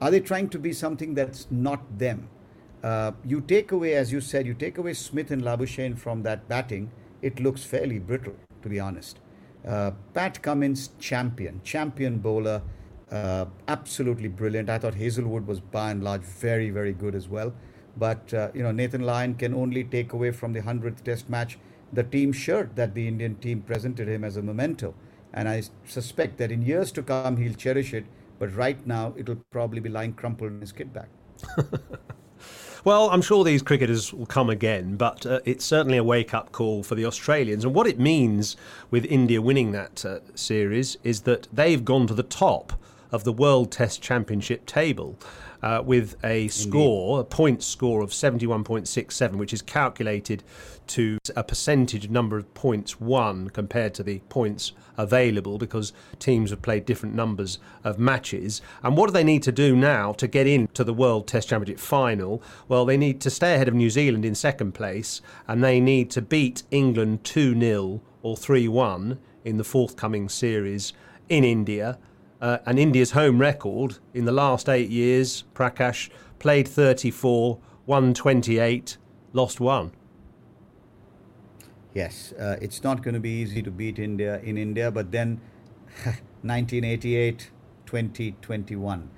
Are 0.01 0.11
they 0.11 0.19
trying 0.19 0.49
to 0.49 0.59
be 0.59 0.73
something 0.73 1.13
that's 1.13 1.47
not 1.49 1.97
them? 1.97 2.27
Uh, 2.83 3.11
you 3.23 3.39
take 3.39 3.71
away, 3.71 3.93
as 3.93 4.11
you 4.11 4.19
said, 4.19 4.45
you 4.47 4.55
take 4.55 4.77
away 4.77 4.93
Smith 4.93 5.29
and 5.31 5.43
Labuschagne 5.43 5.97
from 5.97 6.23
that 6.23 6.49
batting, 6.49 6.91
it 7.21 7.39
looks 7.39 7.63
fairly 7.63 7.99
brittle, 7.99 8.35
to 8.63 8.69
be 8.69 8.79
honest. 8.79 9.19
Uh, 9.65 9.91
Pat 10.15 10.41
Cummins, 10.41 10.89
champion, 10.99 11.61
champion 11.63 12.17
bowler, 12.17 12.63
uh, 13.11 13.45
absolutely 13.67 14.29
brilliant. 14.29 14.69
I 14.69 14.77
thought 14.77 14.95
Hazlewood 14.95 15.45
was 15.45 15.59
by 15.59 15.91
and 15.91 16.03
large 16.03 16.21
very, 16.21 16.69
very 16.69 16.93
good 16.93 17.15
as 17.15 17.27
well. 17.27 17.53
But 17.97 18.33
uh, 18.33 18.49
you 18.53 18.63
know, 18.63 18.71
Nathan 18.71 19.01
Lyon 19.01 19.35
can 19.35 19.53
only 19.53 19.83
take 19.83 20.13
away 20.13 20.31
from 20.31 20.53
the 20.53 20.61
hundredth 20.61 21.03
Test 21.03 21.29
match 21.29 21.59
the 21.93 22.03
team 22.03 22.31
shirt 22.31 22.75
that 22.77 22.93
the 22.93 23.05
Indian 23.05 23.35
team 23.35 23.61
presented 23.61 24.07
him 24.07 24.23
as 24.23 24.37
a 24.37 24.41
memento. 24.41 24.93
And 25.33 25.49
I 25.49 25.63
suspect 25.85 26.37
that 26.37 26.51
in 26.51 26.61
years 26.61 26.91
to 26.93 27.03
come 27.03 27.37
he'll 27.37 27.53
cherish 27.53 27.93
it. 27.93 28.05
But 28.39 28.55
right 28.55 28.85
now 28.87 29.13
it'll 29.17 29.43
probably 29.51 29.81
be 29.81 29.89
lying 29.89 30.13
crumpled 30.13 30.51
in 30.51 30.61
his 30.61 30.71
kit 30.71 30.93
bag. 30.93 31.07
Well, 32.83 33.11
I'm 33.11 33.21
sure 33.21 33.43
these 33.43 33.61
cricketers 33.61 34.11
will 34.11 34.25
come 34.25 34.49
again, 34.49 34.95
but 34.95 35.23
uh, 35.23 35.41
it's 35.45 35.63
certainly 35.63 35.99
a 35.99 36.03
wake 36.03 36.33
up 36.33 36.51
call 36.51 36.81
for 36.81 36.95
the 36.95 37.05
Australians. 37.05 37.63
And 37.63 37.75
what 37.75 37.85
it 37.85 37.99
means 37.99 38.57
with 38.89 39.05
India 39.05 39.39
winning 39.39 39.71
that 39.73 40.03
uh, 40.03 40.19
series 40.33 40.97
is 41.03 41.21
that 41.21 41.47
they've 41.53 41.85
gone 41.85 42.07
to 42.07 42.15
the 42.15 42.23
top 42.23 42.73
of 43.11 43.23
the 43.23 43.33
World 43.33 43.71
Test 43.71 44.01
Championship 44.01 44.65
table 44.65 45.17
uh, 45.61 45.81
with 45.85 46.15
a 46.23 46.47
score, 46.47 47.19
Indeed. 47.19 47.21
a 47.21 47.35
point 47.35 47.63
score 47.63 48.01
of 48.01 48.11
71.67, 48.11 49.35
which 49.35 49.53
is 49.53 49.61
calculated 49.61 50.43
to 50.87 51.17
a 51.35 51.43
percentage 51.43 52.09
number 52.09 52.37
of 52.37 52.53
points 52.53 52.99
won 52.99 53.49
compared 53.49 53.93
to 53.95 54.03
the 54.03 54.19
points 54.29 54.71
available 54.97 55.57
because 55.57 55.93
teams 56.19 56.49
have 56.49 56.61
played 56.61 56.85
different 56.85 57.15
numbers 57.15 57.59
of 57.83 57.99
matches. 57.99 58.61
And 58.83 58.97
what 58.97 59.07
do 59.07 59.13
they 59.13 59.23
need 59.23 59.43
to 59.43 59.51
do 59.51 59.75
now 59.75 60.13
to 60.13 60.27
get 60.27 60.47
into 60.47 60.83
the 60.83 60.93
World 60.93 61.27
Test 61.27 61.49
Championship 61.49 61.79
final? 61.79 62.41
Well, 62.67 62.85
they 62.85 62.97
need 62.97 63.21
to 63.21 63.29
stay 63.29 63.55
ahead 63.55 63.67
of 63.67 63.73
New 63.73 63.89
Zealand 63.89 64.25
in 64.25 64.35
second 64.35 64.73
place 64.73 65.21
and 65.47 65.63
they 65.63 65.79
need 65.79 66.09
to 66.11 66.21
beat 66.21 66.63
England 66.71 67.23
2 67.23 67.59
0 67.59 68.01
or 68.23 68.37
3 68.37 68.67
1 68.67 69.19
in 69.43 69.57
the 69.57 69.63
forthcoming 69.63 70.29
series 70.29 70.93
in 71.29 71.43
India 71.43 71.97
uh, 72.41 72.57
and 72.65 72.79
India's 72.79 73.11
home 73.11 73.39
record 73.39 73.99
in 74.13 74.25
the 74.25 74.31
last 74.31 74.67
eight 74.67 74.89
years, 74.89 75.43
Prakash 75.53 76.09
played 76.39 76.67
34, 76.67 77.59
won 77.85 78.13
28, 78.13 78.97
lost 79.33 79.59
one. 79.59 79.91
Yes, 81.93 82.33
uh, 82.39 82.57
it's 82.61 82.83
not 82.83 83.03
going 83.03 83.13
to 83.13 83.19
be 83.19 83.29
easy 83.29 83.61
to 83.61 83.69
beat 83.69 83.99
India 83.99 84.39
in 84.39 84.57
India, 84.57 84.89
but 84.89 85.11
then 85.11 85.39
1988, 86.41 87.51
2021. 87.85 89.09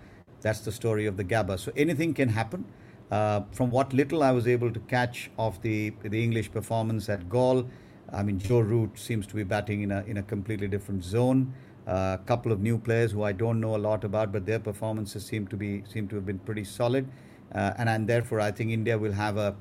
That's 0.41 0.59
the 0.59 0.71
story 0.71 1.05
of 1.05 1.15
the 1.15 1.23
Gabba. 1.23 1.57
So 1.57 1.71
anything 1.77 2.13
can 2.13 2.29
happen. 2.29 2.65
Uh, 3.11 3.43
from 3.51 3.69
what 3.69 3.93
little 3.93 4.23
I 4.23 4.31
was 4.31 4.47
able 4.47 4.71
to 4.71 4.79
catch 4.81 5.29
of 5.37 5.61
the 5.61 5.93
the 6.01 6.23
English 6.23 6.51
performance 6.51 7.09
at 7.09 7.29
Galle, 7.29 7.69
I 8.11 8.23
mean 8.23 8.39
Joe 8.39 8.59
Root 8.59 8.97
seems 8.97 9.27
to 9.27 9.35
be 9.35 9.43
batting 9.43 9.83
in 9.83 9.91
a 9.91 10.03
in 10.05 10.17
a 10.17 10.23
completely 10.23 10.67
different 10.67 11.03
zone 11.03 11.53
a 11.87 12.19
couple 12.25 12.51
of 12.51 12.61
new 12.61 12.77
players 12.77 13.11
who 13.11 13.23
I 13.23 13.31
don't 13.31 13.59
know 13.59 13.75
a 13.75 13.77
lot 13.89 14.03
about, 14.03 14.31
but 14.31 14.45
their 14.45 14.59
performances 14.59 15.25
seem 15.25 15.47
to 15.47 15.57
be 15.57 15.83
seem 15.87 16.07
to 16.09 16.15
have 16.15 16.25
been 16.25 16.39
pretty 16.39 16.63
solid, 16.63 17.07
uh, 17.53 17.73
and, 17.77 17.89
and 17.89 18.07
therefore 18.07 18.39
I 18.39 18.51
think 18.51 18.71
India 18.71 18.97
will 18.97 19.11
have 19.11 19.37
a 19.37 19.55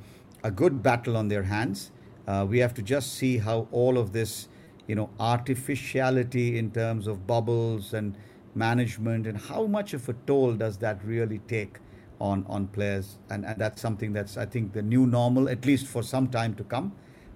a 0.44 0.50
good 0.50 0.82
battle 0.82 1.16
on 1.16 1.28
their 1.28 1.44
hands. 1.44 1.90
Uh, 2.26 2.46
we 2.48 2.58
have 2.58 2.74
to 2.74 2.82
just 2.82 3.14
see 3.14 3.38
how 3.38 3.66
all 3.72 3.98
of 3.98 4.12
this, 4.12 4.48
you 4.86 4.94
know, 4.94 5.10
artificiality 5.18 6.58
in 6.58 6.70
terms 6.70 7.06
of 7.06 7.26
bubbles 7.26 7.94
and 7.94 8.16
management 8.54 9.26
and 9.26 9.38
how 9.38 9.66
much 9.66 9.94
of 9.94 10.08
a 10.08 10.12
toll 10.26 10.52
does 10.52 10.76
that 10.78 11.04
really 11.04 11.38
take 11.48 11.78
on 12.20 12.44
on 12.48 12.68
players, 12.68 13.18
and, 13.30 13.44
and 13.44 13.58
that's 13.58 13.82
something 13.82 14.12
that's 14.12 14.36
I 14.36 14.46
think 14.46 14.72
the 14.72 14.82
new 14.82 15.06
normal 15.06 15.48
at 15.48 15.64
least 15.66 15.86
for 15.86 16.02
some 16.02 16.28
time 16.28 16.54
to 16.54 16.64
come. 16.64 16.92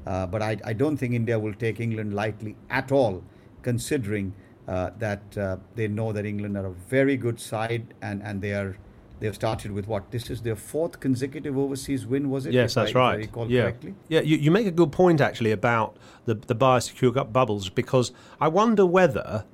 Uh, 0.07 0.25
but 0.25 0.41
I, 0.41 0.57
I 0.65 0.73
don't 0.73 0.97
think 0.97 1.15
India 1.15 1.37
will 1.37 1.55
take 1.55 1.81
England 1.81 2.15
lightly 2.15 2.55
at 2.71 2.93
all, 2.93 3.25
considering 3.63 4.33
uh, 4.69 4.91
that 4.99 5.39
uh, 5.39 5.57
they 5.75 5.89
know 5.89 6.13
that 6.13 6.25
England 6.25 6.57
are 6.57 6.67
a 6.67 6.73
very 6.73 7.17
good 7.17 7.41
side 7.41 7.95
and, 8.03 8.23
and 8.23 8.43
they 8.43 8.53
are 8.53 8.77
they've 9.19 9.35
started 9.35 9.73
with 9.73 9.87
what 9.87 10.11
this 10.11 10.29
is 10.29 10.43
their 10.43 10.57
fourth 10.57 11.01
consecutive 11.01 11.57
overseas 11.57 12.07
win 12.07 12.31
was 12.31 12.47
it? 12.47 12.53
Yes 12.53 12.75
that's 12.75 12.95
I, 12.95 12.99
right. 12.99 13.31
yeah. 13.49 13.63
correctly? 13.63 13.95
yeah 14.09 14.21
you, 14.21 14.37
you 14.37 14.51
make 14.51 14.67
a 14.67 14.71
good 14.73 14.93
point 14.93 15.21
actually 15.21 15.53
about 15.53 15.97
the 16.25 16.35
the 16.35 16.55
biosecure 16.55 17.15
cup 17.15 17.33
bubbles 17.33 17.69
because 17.69 18.13
I 18.41 18.49
wonder 18.49 18.85
whether 18.85 19.45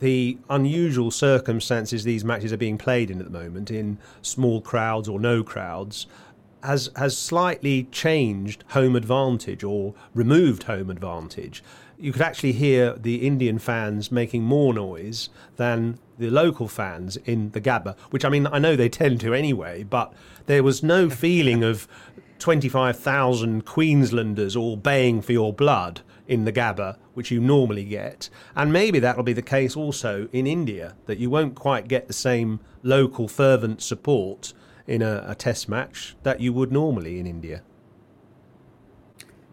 the 0.00 0.38
unusual 0.50 1.12
circumstances 1.12 2.02
these 2.02 2.24
matches 2.24 2.52
are 2.52 2.56
being 2.56 2.78
played 2.78 3.10
in 3.10 3.20
at 3.20 3.30
the 3.30 3.38
moment 3.38 3.70
in 3.70 3.98
small 4.20 4.60
crowds 4.60 5.08
or 5.08 5.20
no 5.20 5.44
crowds 5.44 6.06
has 6.62 6.90
has 6.96 7.16
slightly 7.16 7.84
changed 7.92 8.64
home 8.68 8.96
advantage 8.96 9.62
or 9.62 9.94
removed 10.14 10.64
home 10.64 10.90
advantage 10.90 11.62
you 12.02 12.12
could 12.12 12.22
actually 12.22 12.50
hear 12.50 12.94
the 12.94 13.24
Indian 13.24 13.60
fans 13.60 14.10
making 14.10 14.42
more 14.42 14.74
noise 14.74 15.30
than 15.56 16.00
the 16.18 16.30
local 16.30 16.66
fans 16.66 17.16
in 17.18 17.52
the 17.52 17.60
Gabba, 17.60 17.96
which 18.10 18.24
I 18.24 18.28
mean, 18.28 18.48
I 18.48 18.58
know 18.58 18.74
they 18.74 18.88
tend 18.88 19.20
to 19.20 19.32
anyway, 19.32 19.84
but 19.84 20.12
there 20.46 20.64
was 20.64 20.82
no 20.82 21.08
feeling 21.24 21.62
of 21.62 21.86
25,000 22.40 23.64
Queenslanders 23.64 24.56
all 24.56 24.76
baying 24.76 25.22
for 25.22 25.30
your 25.30 25.52
blood 25.52 26.00
in 26.26 26.44
the 26.44 26.52
Gabba, 26.52 26.96
which 27.14 27.30
you 27.30 27.40
normally 27.40 27.84
get. 27.84 28.28
And 28.56 28.72
maybe 28.72 28.98
that'll 28.98 29.22
be 29.22 29.32
the 29.32 29.40
case 29.40 29.76
also 29.76 30.28
in 30.32 30.48
India, 30.48 30.96
that 31.06 31.18
you 31.18 31.30
won't 31.30 31.54
quite 31.54 31.86
get 31.86 32.08
the 32.08 32.12
same 32.12 32.58
local 32.82 33.28
fervent 33.28 33.80
support 33.80 34.52
in 34.88 35.02
a, 35.02 35.24
a 35.28 35.36
test 35.36 35.68
match 35.68 36.16
that 36.24 36.40
you 36.40 36.52
would 36.52 36.72
normally 36.72 37.20
in 37.20 37.28
India. 37.28 37.62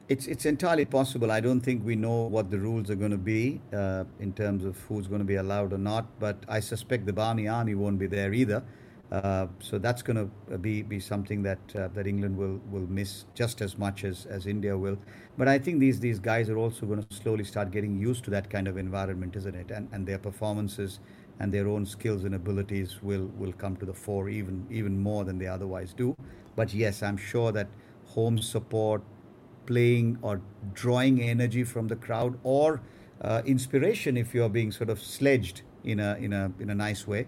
It's 0.10 0.26
it's 0.26 0.46
entirely 0.48 0.86
possible. 0.86 1.32
I 1.32 1.40
don't 1.40 1.62
think 1.62 1.86
we 1.86 1.96
know 1.96 2.24
what 2.24 2.50
the 2.50 2.58
rules 2.58 2.90
are 2.90 2.96
going 2.96 3.12
to 3.12 3.18
be 3.18 3.62
uh, 3.72 4.06
in 4.20 4.34
terms 4.34 4.66
of 4.66 4.78
who's 4.88 5.08
going 5.08 5.20
to 5.20 5.26
be 5.26 5.36
allowed 5.36 5.72
or 5.72 5.78
not. 5.78 6.20
But 6.20 6.38
I 6.48 6.60
suspect 6.62 7.06
the 7.06 7.14
Barmy 7.14 7.48
Army 7.48 7.76
won't 7.76 8.00
be 8.00 8.08
there 8.08 8.34
either. 8.34 8.64
Uh, 9.12 9.48
so 9.60 9.78
that's 9.78 10.02
going 10.02 10.18
to 10.18 10.58
be 10.58 10.82
be 10.82 11.00
something 11.00 11.44
that 11.44 11.60
uh, 11.76 11.90
that 11.94 12.08
England 12.08 12.38
will 12.38 12.60
will 12.72 12.88
miss 12.90 13.26
just 13.36 13.62
as 13.62 13.78
much 13.78 14.04
as, 14.04 14.26
as 14.26 14.48
India 14.48 14.76
will. 14.76 14.98
But 15.38 15.48
I 15.48 15.60
think 15.60 15.80
these 15.80 16.00
these 16.00 16.20
guys 16.20 16.50
are 16.50 16.58
also 16.58 16.88
going 16.88 17.04
to 17.04 17.16
slowly 17.16 17.44
start 17.44 17.70
getting 17.70 17.96
used 18.00 18.24
to 18.26 18.32
that 18.32 18.50
kind 18.50 18.68
of 18.68 18.78
environment, 18.78 19.36
isn't 19.36 19.56
it? 19.56 19.70
And 19.70 19.90
and 19.92 20.08
their 20.08 20.18
performances 20.18 21.00
and 21.40 21.54
their 21.54 21.68
own 21.68 21.86
skills 21.86 22.24
and 22.24 22.34
abilities 22.34 22.98
will 23.04 23.30
will 23.38 23.54
come 23.54 23.76
to 23.78 23.86
the 23.86 23.94
fore 23.94 24.28
even 24.30 24.66
even 24.72 24.98
more 24.98 25.24
than 25.24 25.38
they 25.38 25.48
otherwise 25.48 25.94
do. 25.94 26.16
But 26.56 26.74
yes, 26.74 27.04
I'm 27.04 27.18
sure 27.18 27.52
that 27.52 27.68
home 28.06 28.40
support, 28.40 29.04
playing 29.70 30.18
or 30.22 30.42
drawing 30.74 31.22
energy 31.22 31.64
from 31.64 31.88
the 31.88 31.96
crowd 31.96 32.38
or 32.44 32.82
uh, 33.22 33.42
inspiration 33.46 34.18
if 34.18 34.34
you're 34.34 34.54
being 34.60 34.72
sort 34.72 34.90
of 34.90 35.00
sledged 35.00 35.62
in 35.84 36.00
a 36.00 36.16
in 36.26 36.34
a 36.34 36.52
in 36.60 36.70
a 36.70 36.76
nice 36.76 37.08
way 37.08 37.26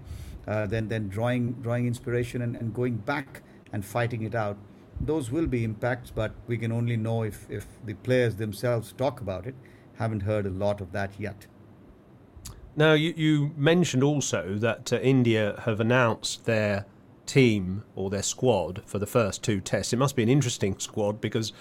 uh, 0.48 0.66
then 0.66 0.88
then 0.88 1.08
drawing 1.08 1.54
drawing 1.66 1.88
inspiration 1.88 2.42
and, 2.42 2.56
and 2.56 2.74
going 2.74 2.98
back 2.98 3.42
and 3.72 3.86
fighting 3.86 4.24
it 4.24 4.36
out. 4.36 4.58
Those 5.00 5.32
will 5.32 5.48
be 5.48 5.64
impacts 5.64 6.12
but 6.12 6.32
we 6.48 6.58
can 6.58 6.72
only 6.72 6.98
know 6.98 7.24
if 7.24 7.50
if 7.50 7.66
the 7.86 7.94
players 7.94 8.36
themselves 8.36 8.94
talk 8.94 9.22
about 9.22 9.46
it. 9.46 9.56
Haven't 9.96 10.22
heard 10.22 10.46
a 10.46 10.50
lot 10.50 10.82
of 10.82 10.92
that 10.92 11.12
yet. 11.20 11.48
Now 12.76 12.94
you, 12.94 13.14
you 13.16 13.52
mentioned 13.56 14.04
also 14.04 14.56
that 14.56 14.94
uh, 14.94 15.00
India 15.00 15.62
have 15.66 15.80
announced 15.80 16.46
their 16.46 16.86
team 17.26 17.84
or 17.96 18.10
their 18.10 18.24
squad 18.24 18.82
for 18.86 19.00
the 19.00 19.06
first 19.06 19.44
two 19.44 19.62
tests. 19.62 19.94
It 19.94 19.98
must 19.98 20.16
be 20.16 20.24
an 20.24 20.30
interesting 20.30 20.78
squad 20.80 21.22
because 21.22 21.54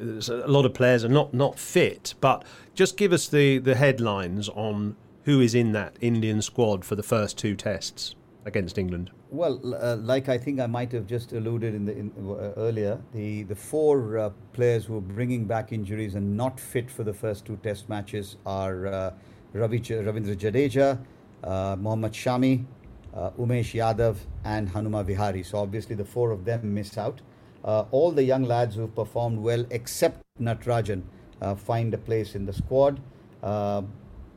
a 0.00 0.48
lot 0.48 0.64
of 0.64 0.74
players 0.74 1.04
are 1.04 1.08
not, 1.08 1.34
not 1.34 1.58
fit, 1.58 2.14
but 2.20 2.44
just 2.74 2.96
give 2.96 3.12
us 3.12 3.28
the, 3.28 3.58
the 3.58 3.74
headlines 3.74 4.48
on 4.50 4.96
who 5.24 5.40
is 5.40 5.54
in 5.54 5.72
that 5.72 5.96
Indian 6.00 6.42
squad 6.42 6.84
for 6.84 6.94
the 6.94 7.02
first 7.02 7.38
two 7.38 7.54
tests 7.54 8.14
against 8.44 8.78
England. 8.78 9.10
Well, 9.30 9.60
uh, 9.74 9.96
like 9.96 10.28
I 10.28 10.38
think 10.38 10.60
I 10.60 10.66
might 10.66 10.92
have 10.92 11.06
just 11.06 11.32
alluded 11.32 11.74
in 11.74 11.84
the 11.84 11.92
in, 11.96 12.12
uh, 12.16 12.52
earlier, 12.56 13.00
the 13.12 13.42
the 13.44 13.56
four 13.56 14.18
uh, 14.18 14.30
players 14.52 14.84
who 14.84 14.98
are 14.98 15.00
bringing 15.00 15.44
back 15.44 15.72
injuries 15.72 16.14
and 16.14 16.36
not 16.36 16.60
fit 16.60 16.90
for 16.90 17.02
the 17.02 17.12
first 17.12 17.44
two 17.44 17.56
test 17.56 17.88
matches 17.88 18.36
are 18.46 18.86
uh, 18.86 19.10
Ravi, 19.52 19.80
Ravindra 19.80 20.36
Jadeja, 20.36 21.00
uh, 21.42 21.74
Mohammad 21.76 22.12
Shami, 22.12 22.64
uh, 23.14 23.30
Umesh 23.30 23.74
Yadav, 23.74 24.18
and 24.44 24.68
Hanuma 24.68 25.04
Vihari. 25.04 25.42
So 25.42 25.58
obviously 25.58 25.96
the 25.96 26.04
four 26.04 26.30
of 26.30 26.44
them 26.44 26.72
miss 26.72 26.96
out 26.96 27.20
uh, 27.64 27.84
all 27.90 28.12
the 28.12 28.22
young 28.22 28.44
lads 28.44 28.76
who've 28.76 28.94
performed 28.94 29.38
well, 29.38 29.64
except 29.70 30.22
Natarajan, 30.40 31.02
uh, 31.40 31.54
find 31.54 31.94
a 31.94 31.98
place 31.98 32.34
in 32.34 32.46
the 32.46 32.52
squad. 32.52 33.00
Uh, 33.42 33.82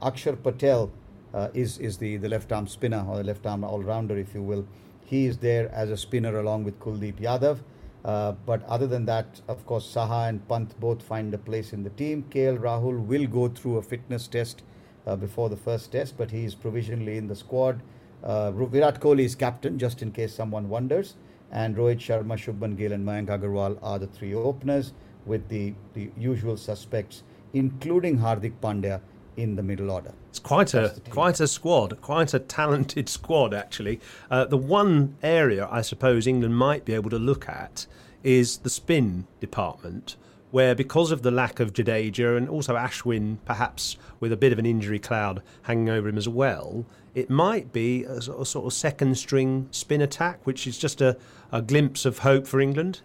Akshar 0.02 0.42
Patel 0.42 0.92
uh, 1.34 1.50
is 1.54 1.78
is 1.80 1.98
the, 1.98 2.18
the 2.18 2.30
left 2.30 2.52
arm 2.52 2.68
spinner 2.68 3.06
or 3.08 3.18
the 3.18 3.24
left 3.24 3.46
arm 3.46 3.64
all 3.64 3.82
rounder, 3.82 4.18
if 4.18 4.34
you 4.34 4.42
will. 4.42 4.66
He 5.06 5.26
is 5.26 5.38
there 5.38 5.70
as 5.74 5.90
a 5.90 5.98
spinner 5.98 6.40
along 6.40 6.64
with 6.64 6.80
Kuldeep 6.80 7.20
Yadav. 7.20 7.60
Uh, 8.06 8.32
but 8.46 8.64
other 8.64 8.88
than 8.88 9.06
that, 9.06 9.42
of 9.50 9.66
course, 9.66 9.86
Saha 9.94 10.30
and 10.30 10.48
Pant 10.48 10.80
both 10.80 11.02
find 11.02 11.34
a 11.34 11.38
place 11.38 11.74
in 11.74 11.84
the 11.84 11.90
team. 11.92 12.24
KL 12.30 12.58
Rahul 12.58 13.06
will 13.06 13.28
go 13.28 13.50
through 13.50 13.78
a 13.78 13.82
fitness 13.82 14.28
test 14.28 14.64
uh, 15.06 15.16
before 15.16 15.50
the 15.50 15.58
first 15.58 15.92
test, 15.92 16.18
but 16.18 16.32
he 16.32 16.46
is 16.46 16.56
provisionally 16.56 17.18
in 17.18 17.28
the 17.28 17.36
squad. 17.36 17.82
Virat 18.24 19.02
Kohli 19.02 19.26
is 19.26 19.36
captain, 19.36 19.78
just 19.78 20.02
in 20.02 20.12
case 20.12 20.34
someone 20.34 20.70
wonders 20.70 21.16
and 21.52 21.76
Rohit 21.76 22.00
Sharma, 22.00 22.38
Shubman 22.38 22.78
Gill, 22.78 22.92
and 22.92 23.06
Mayank 23.06 23.28
Agarwal 23.28 23.78
are 23.82 24.00
the 24.00 24.08
three 24.08 24.34
openers, 24.34 24.94
with 25.26 25.48
the, 25.50 25.74
the 25.94 26.10
usual 26.18 26.58
suspects, 26.58 27.24
including 27.54 28.18
Hardik 28.18 28.54
Pandya, 28.62 29.02
in 29.38 29.56
the 29.56 29.64
middle 29.64 29.92
order. 29.92 30.14
It's 30.30 30.40
quite 30.40 30.74
a 30.74 30.96
quite 31.10 31.40
a 31.40 31.48
squad, 31.48 32.02
quite 32.02 32.34
a 32.34 32.40
talented 32.40 33.08
squad 33.08 33.54
actually. 33.54 34.02
Uh, 34.30 34.46
the 34.46 34.58
one 34.58 35.16
area 35.24 35.68
I 35.72 35.82
suppose 35.82 36.28
England 36.28 36.58
might 36.58 36.84
be 36.84 36.94
able 36.94 37.12
to 37.12 37.20
look 37.20 37.48
at 37.48 37.86
is 38.24 38.58
the 38.58 38.70
spin 38.70 39.28
department, 39.40 40.16
where 40.50 40.74
because 40.74 41.12
of 41.12 41.22
the 41.22 41.32
lack 41.32 41.60
of 41.60 41.72
Jadeja 41.72 42.36
and 42.36 42.50
also 42.50 42.76
Ashwin, 42.76 43.38
perhaps 43.46 43.96
with 44.20 44.34
a 44.34 44.38
bit 44.38 44.52
of 44.52 44.60
an 44.60 44.66
injury 44.66 45.00
cloud 45.00 45.44
hanging 45.64 45.90
over 45.90 46.10
him 46.10 46.18
as 46.18 46.28
well, 46.28 46.86
it 47.18 47.32
might 47.32 47.74
be 47.74 48.04
a 48.04 48.22
sort 48.22 48.56
of 48.64 48.72
second 48.72 49.18
string 49.18 49.68
spin 49.72 50.02
attack, 50.02 50.46
which 50.46 50.68
is 50.68 50.78
just 50.78 51.02
a, 51.02 51.18
a 51.52 51.64
glimpse 51.64 52.06
of 52.06 52.20
hope 52.20 52.46
for 52.46 52.62
England. 52.62 53.02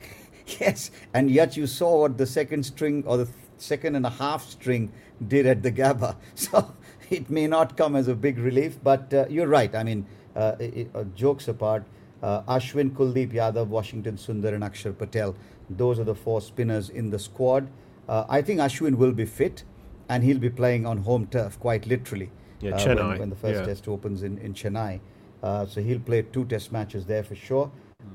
Yes, 0.60 0.90
and 1.12 1.30
yet 1.30 1.56
you 1.56 1.66
saw 1.66 2.02
what 2.02 2.16
the 2.16 2.24
second 2.24 2.62
string 2.64 3.02
or 3.06 3.18
the 3.18 3.28
second 3.58 3.96
and 3.96 4.06
a 4.06 4.10
half 4.10 4.48
string 4.48 4.90
did 5.28 5.44
at 5.44 5.62
the 5.62 5.70
Gabba. 5.70 6.16
So 6.34 6.72
it 7.10 7.28
may 7.28 7.46
not 7.46 7.76
come 7.76 7.94
as 7.94 8.08
a 8.08 8.14
big 8.14 8.38
relief, 8.38 8.78
but 8.82 9.12
uh, 9.12 9.26
you're 9.28 9.48
right. 9.48 9.74
I 9.74 9.82
mean, 9.82 10.06
uh, 10.34 10.54
it, 10.58 10.88
uh, 10.94 11.04
jokes 11.14 11.48
apart, 11.48 11.84
uh, 12.22 12.42
Ashwin, 12.42 12.92
Kuldeep 12.92 13.32
Yadav, 13.34 13.66
Washington 13.66 14.16
Sundar, 14.16 14.54
and 14.54 14.64
Akshar 14.64 14.96
Patel. 14.96 15.34
Those 15.68 15.98
are 15.98 16.04
the 16.04 16.14
four 16.14 16.40
spinners 16.40 16.88
in 16.88 17.10
the 17.10 17.18
squad. 17.18 17.68
Uh, 18.08 18.24
I 18.28 18.40
think 18.40 18.60
Ashwin 18.60 18.94
will 18.94 19.12
be 19.12 19.26
fit, 19.26 19.64
and 20.08 20.24
he'll 20.24 20.38
be 20.38 20.50
playing 20.50 20.86
on 20.86 20.98
home 20.98 21.26
turf, 21.26 21.60
quite 21.60 21.86
literally. 21.86 22.30
Yeah, 22.66 22.76
uh, 22.76 22.84
Chennai. 22.84 23.08
When, 23.10 23.18
when 23.18 23.30
the 23.30 23.36
first 23.36 23.60
yeah. 23.60 23.66
test 23.66 23.88
opens 23.88 24.22
in, 24.22 24.38
in 24.38 24.54
Chennai. 24.54 25.00
Uh, 25.42 25.66
so 25.66 25.80
he'll 25.80 26.00
play 26.00 26.22
two 26.22 26.44
test 26.46 26.72
matches 26.72 27.06
there 27.06 27.22
for 27.22 27.34
sure. 27.34 27.70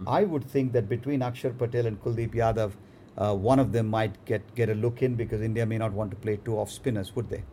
I 0.08 0.24
would 0.24 0.44
think 0.44 0.74
that 0.74 0.90
between 0.90 1.20
Akshar 1.20 1.58
Patel 1.58 1.86
and 1.86 2.02
Kuldeep 2.02 2.34
Yadav, 2.34 2.72
uh, 3.18 3.36
one 3.36 3.60
of 3.60 3.72
them 3.72 3.88
might 3.88 4.24
get, 4.26 4.56
get 4.56 4.70
a 4.70 4.74
look 4.74 5.02
in 5.04 5.16
because 5.16 5.42
India 5.42 5.66
may 5.66 5.78
not 5.78 5.92
want 5.92 6.12
to 6.12 6.18
play 6.18 6.38
two 6.44 6.58
off 6.58 6.72
spinners, 6.72 7.16
would 7.16 7.30
they? 7.30 7.44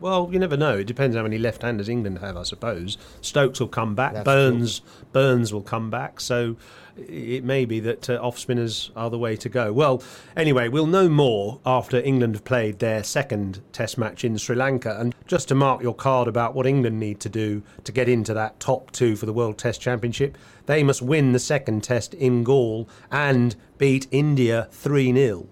Well, 0.00 0.30
you 0.32 0.38
never 0.38 0.56
know. 0.56 0.78
It 0.78 0.86
depends 0.86 1.16
how 1.16 1.22
many 1.22 1.38
left-handers 1.38 1.88
England 1.88 2.18
have, 2.20 2.36
I 2.36 2.42
suppose. 2.42 2.96
Stokes 3.20 3.60
will 3.60 3.68
come 3.68 3.94
back. 3.94 4.14
That's 4.14 4.24
Burns, 4.24 4.82
Burns 5.12 5.52
will 5.52 5.62
come 5.62 5.90
back. 5.90 6.20
So 6.20 6.56
it 6.96 7.44
may 7.44 7.64
be 7.64 7.80
that 7.80 8.08
uh, 8.08 8.14
off 8.14 8.38
spinners 8.38 8.90
are 8.96 9.10
the 9.10 9.18
way 9.18 9.36
to 9.36 9.48
go. 9.48 9.72
Well, 9.72 10.02
anyway, 10.36 10.68
we'll 10.68 10.86
know 10.86 11.08
more 11.08 11.60
after 11.66 12.00
England 12.00 12.34
have 12.34 12.44
played 12.44 12.78
their 12.78 13.04
second 13.04 13.60
Test 13.72 13.98
match 13.98 14.24
in 14.24 14.36
Sri 14.38 14.56
Lanka. 14.56 14.96
And 14.98 15.14
just 15.26 15.48
to 15.48 15.54
mark 15.54 15.82
your 15.82 15.94
card 15.94 16.28
about 16.28 16.54
what 16.54 16.66
England 16.66 16.98
need 16.98 17.20
to 17.20 17.28
do 17.28 17.62
to 17.84 17.92
get 17.92 18.08
into 18.08 18.34
that 18.34 18.60
top 18.60 18.90
two 18.90 19.16
for 19.16 19.26
the 19.26 19.32
World 19.32 19.58
Test 19.58 19.80
Championship, 19.80 20.38
they 20.66 20.82
must 20.82 21.02
win 21.02 21.32
the 21.32 21.38
second 21.38 21.84
Test 21.84 22.14
in 22.14 22.44
Galle 22.44 22.88
and 23.10 23.54
beat 23.76 24.06
India 24.10 24.68
three 24.70 25.12
0 25.12 25.46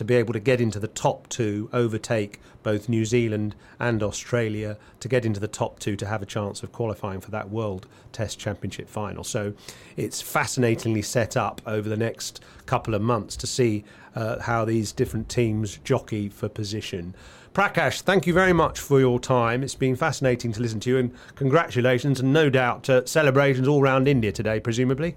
to 0.00 0.04
be 0.04 0.14
able 0.14 0.32
to 0.32 0.40
get 0.40 0.62
into 0.62 0.80
the 0.80 0.88
top 0.88 1.28
two, 1.28 1.68
overtake 1.74 2.40
both 2.62 2.88
New 2.88 3.04
Zealand 3.04 3.54
and 3.78 4.02
Australia, 4.02 4.78
to 4.98 5.08
get 5.08 5.26
into 5.26 5.38
the 5.38 5.46
top 5.46 5.78
two 5.78 5.94
to 5.94 6.06
have 6.06 6.22
a 6.22 6.26
chance 6.26 6.62
of 6.62 6.72
qualifying 6.72 7.20
for 7.20 7.30
that 7.30 7.50
World 7.50 7.86
Test 8.10 8.38
Championship 8.38 8.88
final. 8.88 9.22
So 9.24 9.52
it's 9.98 10.22
fascinatingly 10.22 11.02
set 11.02 11.36
up 11.36 11.60
over 11.66 11.86
the 11.86 11.98
next 11.98 12.42
couple 12.64 12.94
of 12.94 13.02
months 13.02 13.36
to 13.36 13.46
see 13.46 13.84
uh, 14.14 14.40
how 14.40 14.64
these 14.64 14.90
different 14.90 15.28
teams 15.28 15.76
jockey 15.84 16.30
for 16.30 16.48
position. 16.48 17.14
Prakash, 17.52 18.00
thank 18.00 18.26
you 18.26 18.32
very 18.32 18.54
much 18.54 18.80
for 18.80 19.00
your 19.00 19.20
time. 19.20 19.62
It's 19.62 19.74
been 19.74 19.96
fascinating 19.96 20.50
to 20.52 20.62
listen 20.62 20.80
to 20.80 20.88
you, 20.88 20.96
and 20.96 21.14
congratulations, 21.34 22.20
and 22.20 22.32
no 22.32 22.48
doubt 22.48 22.88
uh, 22.88 23.04
celebrations 23.04 23.68
all 23.68 23.82
round 23.82 24.08
India 24.08 24.32
today, 24.32 24.60
presumably. 24.60 25.16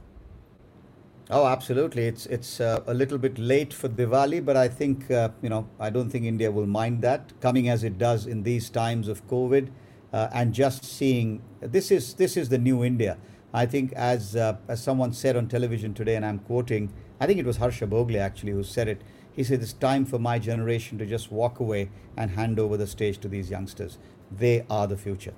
Oh, 1.29 1.47
absolutely. 1.47 2.05
It's 2.05 2.25
it's 2.25 2.59
uh, 2.59 2.83
a 2.85 2.93
little 2.93 3.17
bit 3.17 3.37
late 3.37 3.73
for 3.73 3.87
Diwali, 3.87 4.43
but 4.43 4.57
I 4.57 4.67
think 4.67 5.09
uh, 5.09 5.29
you 5.41 5.49
know 5.49 5.67
I 5.79 5.89
don't 5.89 6.09
think 6.09 6.25
India 6.25 6.51
will 6.51 6.65
mind 6.67 7.01
that 7.01 7.31
coming 7.39 7.69
as 7.69 7.83
it 7.83 7.97
does 7.97 8.25
in 8.27 8.43
these 8.43 8.69
times 8.69 9.07
of 9.07 9.25
COVID, 9.27 9.69
uh, 10.11 10.27
and 10.33 10.53
just 10.53 10.83
seeing 10.83 11.41
this 11.61 11.91
is 11.91 12.15
this 12.15 12.35
is 12.35 12.49
the 12.49 12.57
new 12.57 12.83
India. 12.83 13.17
I 13.53 13.65
think 13.65 13.93
as 13.93 14.35
uh, 14.35 14.57
as 14.67 14.83
someone 14.83 15.13
said 15.13 15.37
on 15.37 15.47
television 15.47 15.93
today, 15.93 16.15
and 16.17 16.25
I'm 16.25 16.39
quoting, 16.39 16.91
I 17.21 17.25
think 17.25 17.39
it 17.39 17.45
was 17.45 17.57
Harsha 17.57 17.87
Bhogle 17.87 18.19
actually 18.19 18.51
who 18.51 18.63
said 18.63 18.89
it. 18.89 19.01
He 19.31 19.43
said 19.43 19.61
it's 19.61 19.73
time 19.73 20.05
for 20.05 20.19
my 20.19 20.39
generation 20.39 20.97
to 20.97 21.05
just 21.05 21.31
walk 21.31 21.59
away 21.59 21.89
and 22.17 22.31
hand 22.31 22.59
over 22.59 22.75
the 22.75 22.85
stage 22.85 23.17
to 23.19 23.29
these 23.29 23.49
youngsters. 23.49 23.97
They 24.29 24.65
are 24.69 24.87
the 24.87 24.97
future. 24.97 25.33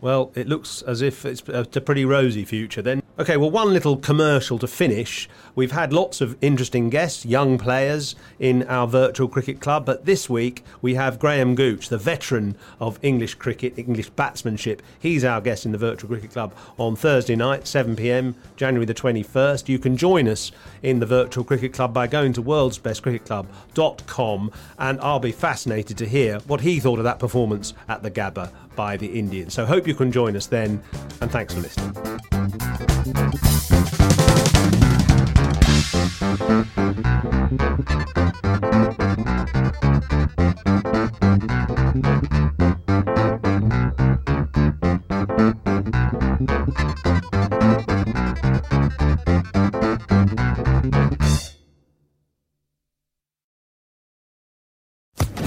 Well, 0.00 0.30
it 0.34 0.48
looks 0.48 0.80
as 0.82 1.02
if 1.02 1.24
it's 1.24 1.42
a 1.48 1.80
pretty 1.80 2.04
rosy 2.04 2.44
future 2.44 2.82
then. 2.82 3.02
Okay, 3.20 3.36
well, 3.36 3.50
one 3.50 3.72
little 3.72 3.96
commercial 3.96 4.60
to 4.60 4.68
finish. 4.68 5.28
We've 5.58 5.72
had 5.72 5.92
lots 5.92 6.20
of 6.20 6.36
interesting 6.40 6.88
guests, 6.88 7.26
young 7.26 7.58
players 7.58 8.14
in 8.38 8.62
our 8.68 8.86
virtual 8.86 9.26
cricket 9.26 9.60
club, 9.60 9.84
but 9.84 10.04
this 10.04 10.30
week 10.30 10.62
we 10.80 10.94
have 10.94 11.18
Graham 11.18 11.56
Gooch, 11.56 11.88
the 11.88 11.98
veteran 11.98 12.54
of 12.78 13.00
English 13.02 13.34
cricket, 13.34 13.76
English 13.76 14.10
batsmanship. 14.10 14.80
He's 15.00 15.24
our 15.24 15.40
guest 15.40 15.66
in 15.66 15.72
the 15.72 15.78
virtual 15.78 16.10
cricket 16.10 16.30
club 16.30 16.54
on 16.78 16.94
Thursday 16.94 17.34
night, 17.34 17.66
7 17.66 17.96
pm, 17.96 18.36
January 18.54 18.86
the 18.86 18.94
21st. 18.94 19.68
You 19.68 19.80
can 19.80 19.96
join 19.96 20.28
us 20.28 20.52
in 20.84 21.00
the 21.00 21.06
virtual 21.06 21.42
cricket 21.42 21.72
club 21.72 21.92
by 21.92 22.06
going 22.06 22.32
to 22.34 22.42
worldsbestcricketclub.com, 22.44 24.52
and 24.78 25.00
I'll 25.00 25.18
be 25.18 25.32
fascinated 25.32 25.98
to 25.98 26.06
hear 26.06 26.38
what 26.46 26.60
he 26.60 26.78
thought 26.78 27.00
of 27.00 27.04
that 27.04 27.18
performance 27.18 27.74
at 27.88 28.04
the 28.04 28.12
Gabba 28.12 28.52
by 28.76 28.96
the 28.96 29.08
Indians. 29.08 29.54
So 29.54 29.66
hope 29.66 29.88
you 29.88 29.94
can 29.96 30.12
join 30.12 30.36
us 30.36 30.46
then, 30.46 30.80
and 31.20 31.32
thanks 31.32 31.52
for 31.52 31.62
listening. 31.62 31.96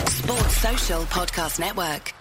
Sports 0.07 0.57
Social 0.57 1.01
Podcast 1.05 1.59
Network. 1.59 2.20